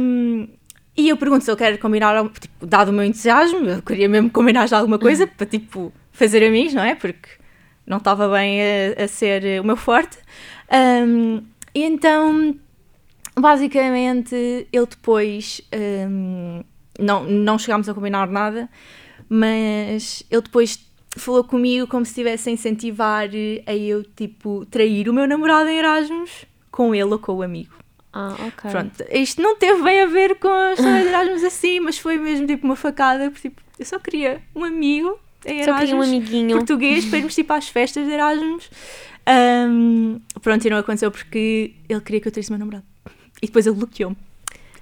Um, 0.00 0.48
e 0.96 1.08
eu 1.08 1.16
pergunto 1.16 1.44
se 1.44 1.50
ele 1.52 1.58
quer 1.58 1.78
combinar, 1.78 2.28
tipo, 2.40 2.66
dado 2.66 2.88
o 2.88 2.92
meu 2.92 3.04
entusiasmo, 3.04 3.64
eu 3.64 3.80
queria 3.80 4.08
mesmo 4.08 4.28
combinar 4.28 4.66
já 4.66 4.78
alguma 4.78 4.98
coisa 4.98 5.28
para, 5.28 5.46
tipo, 5.46 5.92
fazer 6.10 6.44
amigos, 6.44 6.74
não 6.74 6.82
é? 6.82 6.96
Porque 6.96 7.28
não 7.86 7.98
estava 7.98 8.28
bem 8.28 8.60
a, 8.60 9.04
a, 9.04 9.06
ser 9.06 9.60
o 9.60 9.64
meu 9.64 9.76
forte. 9.76 10.18
Um, 11.06 11.40
e 11.72 11.84
então, 11.84 12.56
basicamente, 13.40 14.34
ele 14.72 14.86
depois. 14.86 15.60
Um, 16.08 16.62
não, 16.98 17.24
não 17.24 17.58
chegámos 17.58 17.88
a 17.88 17.94
combinar 17.94 18.26
nada, 18.28 18.68
mas 19.28 20.24
ele 20.30 20.42
depois 20.42 20.80
falou 21.16 21.44
comigo 21.44 21.86
como 21.86 22.04
se 22.04 22.10
estivesse 22.10 22.48
a 22.48 22.52
incentivar 22.52 23.28
a 23.66 23.74
eu, 23.74 24.02
tipo, 24.02 24.66
trair 24.66 25.08
o 25.08 25.12
meu 25.12 25.26
namorado 25.26 25.68
em 25.68 25.78
Erasmus 25.78 26.44
com 26.70 26.94
ele 26.94 27.04
ou 27.04 27.18
com 27.18 27.34
o 27.34 27.42
amigo. 27.42 27.74
Ah, 28.12 28.34
ok. 28.46 28.70
Pronto, 28.70 29.04
isto 29.10 29.40
não 29.40 29.56
teve 29.56 29.82
bem 29.82 30.02
a 30.02 30.06
ver 30.06 30.36
com 30.36 30.48
a 30.48 30.72
história 30.72 31.02
de 31.02 31.08
Erasmus 31.08 31.44
assim, 31.44 31.80
mas 31.80 31.98
foi 31.98 32.16
mesmo 32.16 32.46
tipo 32.46 32.66
uma 32.66 32.76
facada, 32.76 33.30
porque 33.30 33.48
tipo, 33.48 33.62
eu 33.78 33.84
só 33.84 33.98
queria 33.98 34.42
um 34.54 34.64
amigo 34.64 35.18
em 35.44 35.62
Só 35.62 35.70
Erasmus, 35.70 35.80
queria 35.80 35.96
um 35.96 36.02
amiguinho. 36.02 36.56
português 36.56 37.04
para 37.04 37.18
irmos 37.18 37.34
tipo 37.34 37.52
às 37.52 37.68
festas 37.68 38.06
de 38.06 38.12
Erasmus. 38.12 38.70
Um, 39.28 40.20
pronto, 40.40 40.66
e 40.66 40.70
não 40.70 40.78
aconteceu 40.78 41.10
porque 41.10 41.74
ele 41.88 42.00
queria 42.00 42.20
que 42.20 42.28
eu 42.28 42.32
tivesse 42.32 42.50
meu 42.50 42.58
namorado. 42.58 42.84
E 43.42 43.46
depois 43.46 43.66
ele 43.66 43.76
bloqueou-me. 43.76 44.16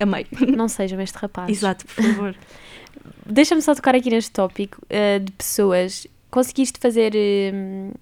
Amei. 0.00 0.26
Não 0.56 0.68
seja 0.68 1.00
este 1.02 1.16
rapaz. 1.16 1.48
Exato, 1.50 1.86
por 1.86 2.04
favor. 2.04 2.34
Deixa-me 3.26 3.62
só 3.62 3.74
tocar 3.74 3.94
aqui 3.94 4.10
neste 4.10 4.30
tópico 4.30 4.78
uh, 4.84 5.20
de 5.20 5.32
pessoas. 5.32 6.06
Conseguiste 6.30 6.78
fazer. 6.80 7.12
Uh, 7.14 7.92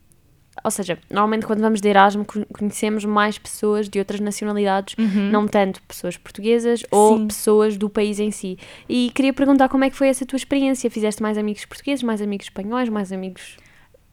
ou 0.62 0.70
seja, 0.70 0.98
normalmente 1.10 1.44
quando 1.46 1.60
vamos 1.60 1.80
de 1.80 1.88
Erasmus 1.88 2.26
conhecemos 2.52 3.04
mais 3.04 3.36
pessoas 3.36 3.88
de 3.88 3.98
outras 3.98 4.20
nacionalidades, 4.20 4.94
Uhum. 4.96 5.30
não 5.30 5.46
tanto 5.48 5.82
pessoas 5.82 6.16
portuguesas 6.16 6.82
ou 6.90 7.18
Sim. 7.18 7.26
pessoas 7.26 7.76
do 7.76 7.90
país 7.90 8.18
em 8.20 8.30
si. 8.30 8.56
E 8.88 9.10
queria 9.14 9.32
perguntar 9.32 9.68
como 9.68 9.84
é 9.84 9.90
que 9.90 9.96
foi 9.96 10.08
essa 10.08 10.24
tua 10.24 10.36
experiência? 10.36 10.88
Fizeste 10.90 11.20
mais 11.22 11.36
amigos 11.36 11.64
portugueses, 11.64 12.02
mais 12.02 12.22
amigos 12.22 12.46
espanhóis, 12.46 12.88
mais 12.88 13.12
amigos 13.12 13.56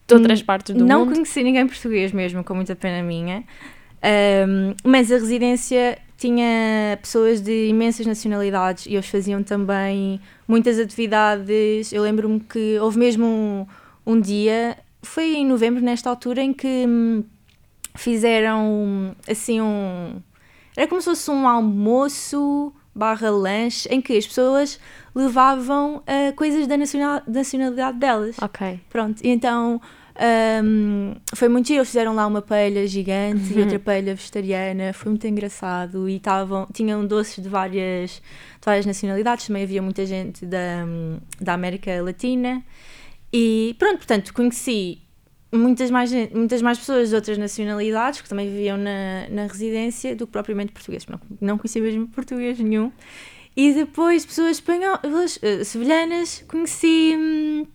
de 0.08 0.14
outras 0.16 0.42
Hum, 0.42 0.46
partes 0.46 0.76
do 0.76 0.84
não 0.84 1.02
mundo? 1.06 1.14
conheci 1.14 1.44
ninguém 1.44 1.66
português 1.68 2.12
mesmo, 2.12 2.44
com 2.44 2.56
muita 2.56 2.76
pena 2.76 3.02
minha. 3.04 3.44
Um, 4.04 4.74
mas 4.84 5.12
a 5.12 5.16
residência 5.16 6.00
tinha 6.22 7.00
pessoas 7.02 7.42
de 7.42 7.68
imensas 7.68 8.06
nacionalidades 8.06 8.86
e 8.86 8.94
eles 8.94 9.08
faziam 9.08 9.42
também 9.42 10.22
muitas 10.48 10.78
atividades. 10.78 11.92
Eu 11.92 12.04
lembro-me 12.04 12.40
que 12.40 12.78
houve 12.80 13.00
mesmo 13.00 13.26
um, 13.26 13.66
um 14.06 14.22
dia, 14.22 14.78
foi 15.02 15.34
em 15.34 15.46
novembro, 15.46 15.84
nesta 15.84 16.12
altura, 16.12 16.44
em 16.44 16.54
que 16.54 16.86
hum, 16.88 17.24
fizeram 17.96 19.16
assim 19.28 19.62
um. 19.62 20.22
Era 20.78 20.88
como 20.88 21.02
se 21.02 21.10
fosse 21.10 21.32
um 21.32 21.48
almoço 21.48 22.72
barra 22.94 23.32
lanche 23.32 23.90
em 23.90 24.00
que 24.00 24.16
as 24.16 24.28
pessoas 24.28 24.80
levavam 25.16 26.04
ah, 26.06 26.32
coisas 26.36 26.68
da 26.68 26.78
nacional- 26.78 27.24
nacionalidade 27.28 27.98
delas. 27.98 28.36
Ok. 28.40 28.80
Pronto, 28.92 29.26
e 29.26 29.30
então 29.30 29.82
hum, 30.64 31.16
foi 31.36 31.48
muito 31.48 31.68
giro. 31.68 31.80
Eles 31.80 31.90
fizeram 31.90 32.14
lá 32.14 32.26
uma 32.28 32.42
paella 32.42 32.86
gigante 32.88 33.54
e 33.54 33.62
outra 33.62 33.80
paella 33.80 34.14
vegetariana. 34.14 34.94
Foi 34.94 35.10
muito 35.10 35.26
engraçado. 35.28 36.10
E 36.10 36.18
estavam, 36.18 36.68
tinham 36.74 37.06
doces 37.06 37.42
de 37.42 37.50
várias, 37.50 38.12
de 38.12 38.66
várias 38.66 38.86
nacionalidades. 38.86 39.48
Também 39.48 39.64
havia 39.64 39.82
muita 39.82 40.06
gente 40.06 40.46
da, 40.46 40.86
da 41.40 41.54
América 41.54 42.02
Latina. 42.02 42.64
E 43.34 43.76
pronto, 43.80 43.98
portanto, 43.98 44.34
conheci 44.34 45.00
muitas 45.54 45.92
mais, 45.92 46.12
muitas 46.34 46.62
mais 46.62 46.78
pessoas 46.78 47.10
de 47.10 47.16
outras 47.16 47.38
nacionalidades 47.38 48.22
que 48.22 48.30
também 48.30 48.50
viviam 48.50 48.78
na, 48.78 49.28
na 49.30 49.48
residência 49.48 50.16
do 50.16 50.26
que 50.26 50.34
propriamente 50.34 50.72
portugueses. 50.72 51.08
Não, 51.08 51.20
não 51.40 51.58
conheci 51.58 51.80
mesmo 51.80 52.08
português 52.08 52.60
nenhum. 52.60 52.92
E 53.56 53.74
depois 53.74 54.26
pessoas 54.26 54.52
espanholas, 54.58 55.38
eh, 55.42 55.64
sevilhanas, 55.64 56.44
conheci. 56.48 57.16
hum, 57.18 57.66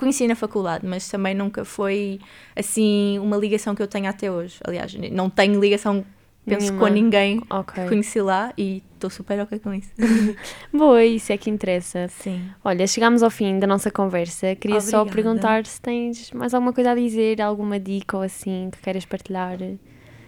conheci 0.00 0.26
na 0.26 0.34
faculdade, 0.34 0.86
mas 0.86 1.08
também 1.08 1.34
nunca 1.34 1.64
foi 1.64 2.18
assim 2.56 3.18
uma 3.18 3.36
ligação 3.36 3.74
que 3.74 3.82
eu 3.82 3.86
tenho 3.86 4.08
até 4.08 4.30
hoje. 4.30 4.58
Aliás, 4.66 4.94
não 5.12 5.28
tenho 5.28 5.60
ligação, 5.60 6.04
penso, 6.46 6.72
Nenhuma. 6.72 6.80
com 6.88 6.92
ninguém 6.92 7.40
Ok. 7.50 7.82
que 7.84 7.88
conheci 7.88 8.20
lá 8.20 8.52
e 8.56 8.82
estou 8.94 9.10
super 9.10 9.38
ok 9.40 9.58
com 9.58 9.72
isso. 9.74 9.90
Boa, 10.72 11.04
isso 11.04 11.32
é 11.32 11.36
que 11.36 11.50
interessa. 11.50 12.08
Sim. 12.08 12.42
Olha, 12.64 12.86
chegámos 12.86 13.22
ao 13.22 13.30
fim 13.30 13.58
da 13.58 13.66
nossa 13.66 13.90
conversa. 13.90 14.54
Queria 14.56 14.80
só 14.80 15.02
Obrigada. 15.02 15.14
perguntar 15.22 15.66
se 15.66 15.80
tens 15.80 16.32
mais 16.32 16.54
alguma 16.54 16.72
coisa 16.72 16.92
a 16.92 16.94
dizer, 16.94 17.40
alguma 17.42 17.78
dica 17.78 18.16
ou 18.16 18.22
assim 18.22 18.70
que 18.72 18.78
queiras 18.78 19.04
partilhar. 19.04 19.58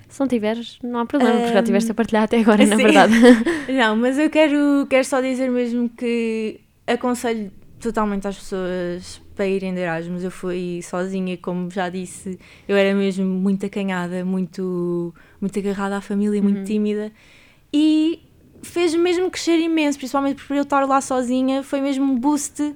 Se 0.08 0.20
não 0.20 0.28
tiveres, 0.28 0.78
não 0.82 1.00
há 1.00 1.06
problema, 1.06 1.38
porque 1.38 1.52
já 1.52 1.60
Ahm, 1.60 1.62
estiveste 1.62 1.90
a 1.90 1.94
partilhar 1.94 2.22
até 2.24 2.38
agora, 2.38 2.66
na 2.66 2.76
sim. 2.76 2.82
verdade. 2.82 3.14
Não, 3.72 3.96
mas 3.96 4.18
eu 4.18 4.28
quero, 4.28 4.86
quero 4.90 5.04
só 5.06 5.22
dizer 5.22 5.50
mesmo 5.50 5.88
que 5.88 6.60
aconselho 6.86 7.50
totalmente 7.82 8.26
às 8.28 8.38
pessoas 8.38 9.20
para 9.34 9.46
irem 9.46 9.74
de 9.74 9.80
Erasmus. 9.80 10.22
Eu 10.22 10.30
fui 10.30 10.80
sozinha, 10.82 11.36
como 11.36 11.70
já 11.70 11.88
disse, 11.88 12.38
eu 12.68 12.76
era 12.76 12.94
mesmo 12.94 13.26
muito 13.26 13.66
acanhada, 13.66 14.24
muito, 14.24 15.12
muito 15.40 15.58
agarrada 15.58 15.96
à 15.96 16.00
família, 16.00 16.40
muito 16.42 16.64
tímida. 16.64 17.12
E 17.72 18.20
fez 18.62 18.94
mesmo 18.94 19.30
crescer 19.30 19.58
imenso, 19.58 19.98
principalmente 19.98 20.44
por 20.44 20.56
eu 20.56 20.62
estar 20.62 20.86
lá 20.86 21.00
sozinha, 21.00 21.62
foi 21.62 21.80
mesmo 21.80 22.04
um 22.04 22.18
boost 22.18 22.74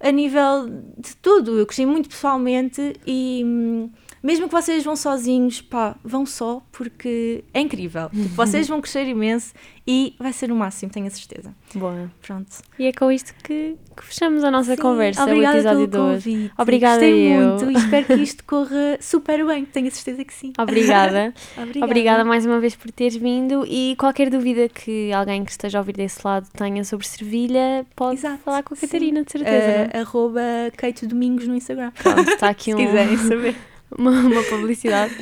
a 0.00 0.10
nível 0.10 0.68
de 0.98 1.16
tudo. 1.16 1.58
Eu 1.58 1.66
cresci 1.66 1.84
muito 1.84 2.08
pessoalmente 2.08 2.94
e 3.06 3.42
hum, 3.44 3.90
mesmo 4.22 4.46
que 4.46 4.52
vocês 4.52 4.84
vão 4.84 4.96
sozinhos, 4.96 5.60
pá, 5.60 5.96
vão 6.04 6.24
só 6.24 6.62
porque 6.70 7.44
é 7.52 7.60
incrível. 7.60 8.08
Tipo, 8.10 8.28
vocês 8.28 8.66
vão 8.68 8.80
crescer 8.80 9.06
imenso 9.06 9.52
e 9.86 10.14
vai 10.18 10.32
ser 10.32 10.50
o 10.50 10.56
máximo, 10.56 10.90
tenho 10.90 11.06
a 11.06 11.10
certeza. 11.10 11.54
Boa. 11.74 12.10
Pronto. 12.22 12.48
E 12.78 12.86
é 12.86 12.92
com 12.92 13.12
isto 13.12 13.34
que, 13.44 13.76
que 13.94 14.04
fechamos 14.04 14.42
a 14.42 14.50
nossa 14.50 14.74
Sim, 14.76 14.80
conversa, 14.80 15.20
o 15.20 15.24
obrigada 15.24 15.62
pelo 15.62 15.80
hoje. 15.80 15.90
convite. 16.30 16.52
Obrigada 16.56 16.94
Gostei 17.00 17.32
eu. 17.36 17.40
muito 17.48 17.70
e 17.70 17.74
espero 17.74 18.06
que 18.06 18.14
isto 18.14 18.44
corra 18.48 18.98
super 19.00 19.46
bem, 19.46 19.64
tenho 19.66 19.88
a 19.88 19.90
certeza 19.90 20.24
que 20.24 20.32
sim. 20.32 20.52
Obrigada. 20.58 21.34
Obrigada. 21.58 21.84
Obrigada 21.84 22.24
mais 22.24 22.46
uma 22.46 22.58
vez 22.60 22.74
por 22.74 22.90
teres 22.90 23.16
vindo 23.16 23.64
e 23.68 23.94
qualquer 23.98 24.30
dúvida 24.30 24.68
que 24.70 25.12
alguém 25.12 25.44
que 25.44 25.50
esteja 25.50 25.78
a 25.78 25.80
ouvir 25.80 25.92
desse 25.92 26.20
lado 26.24 26.48
tenha 26.56 26.82
sobre 26.84 27.06
Servilha, 27.06 27.84
pode 27.94 28.20
Exato, 28.20 28.38
falar 28.42 28.62
com 28.62 28.72
a 28.72 28.76
sim. 28.76 28.86
Catarina, 28.86 29.22
de 29.22 29.32
certeza. 29.32 29.90
Uh, 29.94 30.00
arroba 30.00 30.40
Keito 30.78 31.06
Domingos 31.06 31.46
no 31.46 31.54
Instagram. 31.56 31.90
Pronto, 32.02 32.30
está 32.30 32.48
aqui 32.48 32.72
Se 32.72 32.74
um, 32.74 32.78
quiserem 32.78 33.16
saber. 33.18 33.54
uma, 33.96 34.10
uma 34.12 34.42
publicidade. 34.44 35.14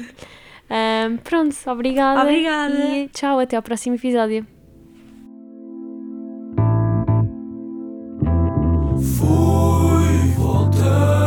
Um, 0.72 1.18
pronto, 1.18 1.54
obrigada. 1.66 2.22
Obrigada. 2.22 2.74
E 2.74 3.08
tchau, 3.08 3.38
até 3.38 3.56
ao 3.56 3.62
próximo 3.62 3.96
episódio. 3.96 4.46
Fui, 9.18 10.30
voltei. 10.38 11.21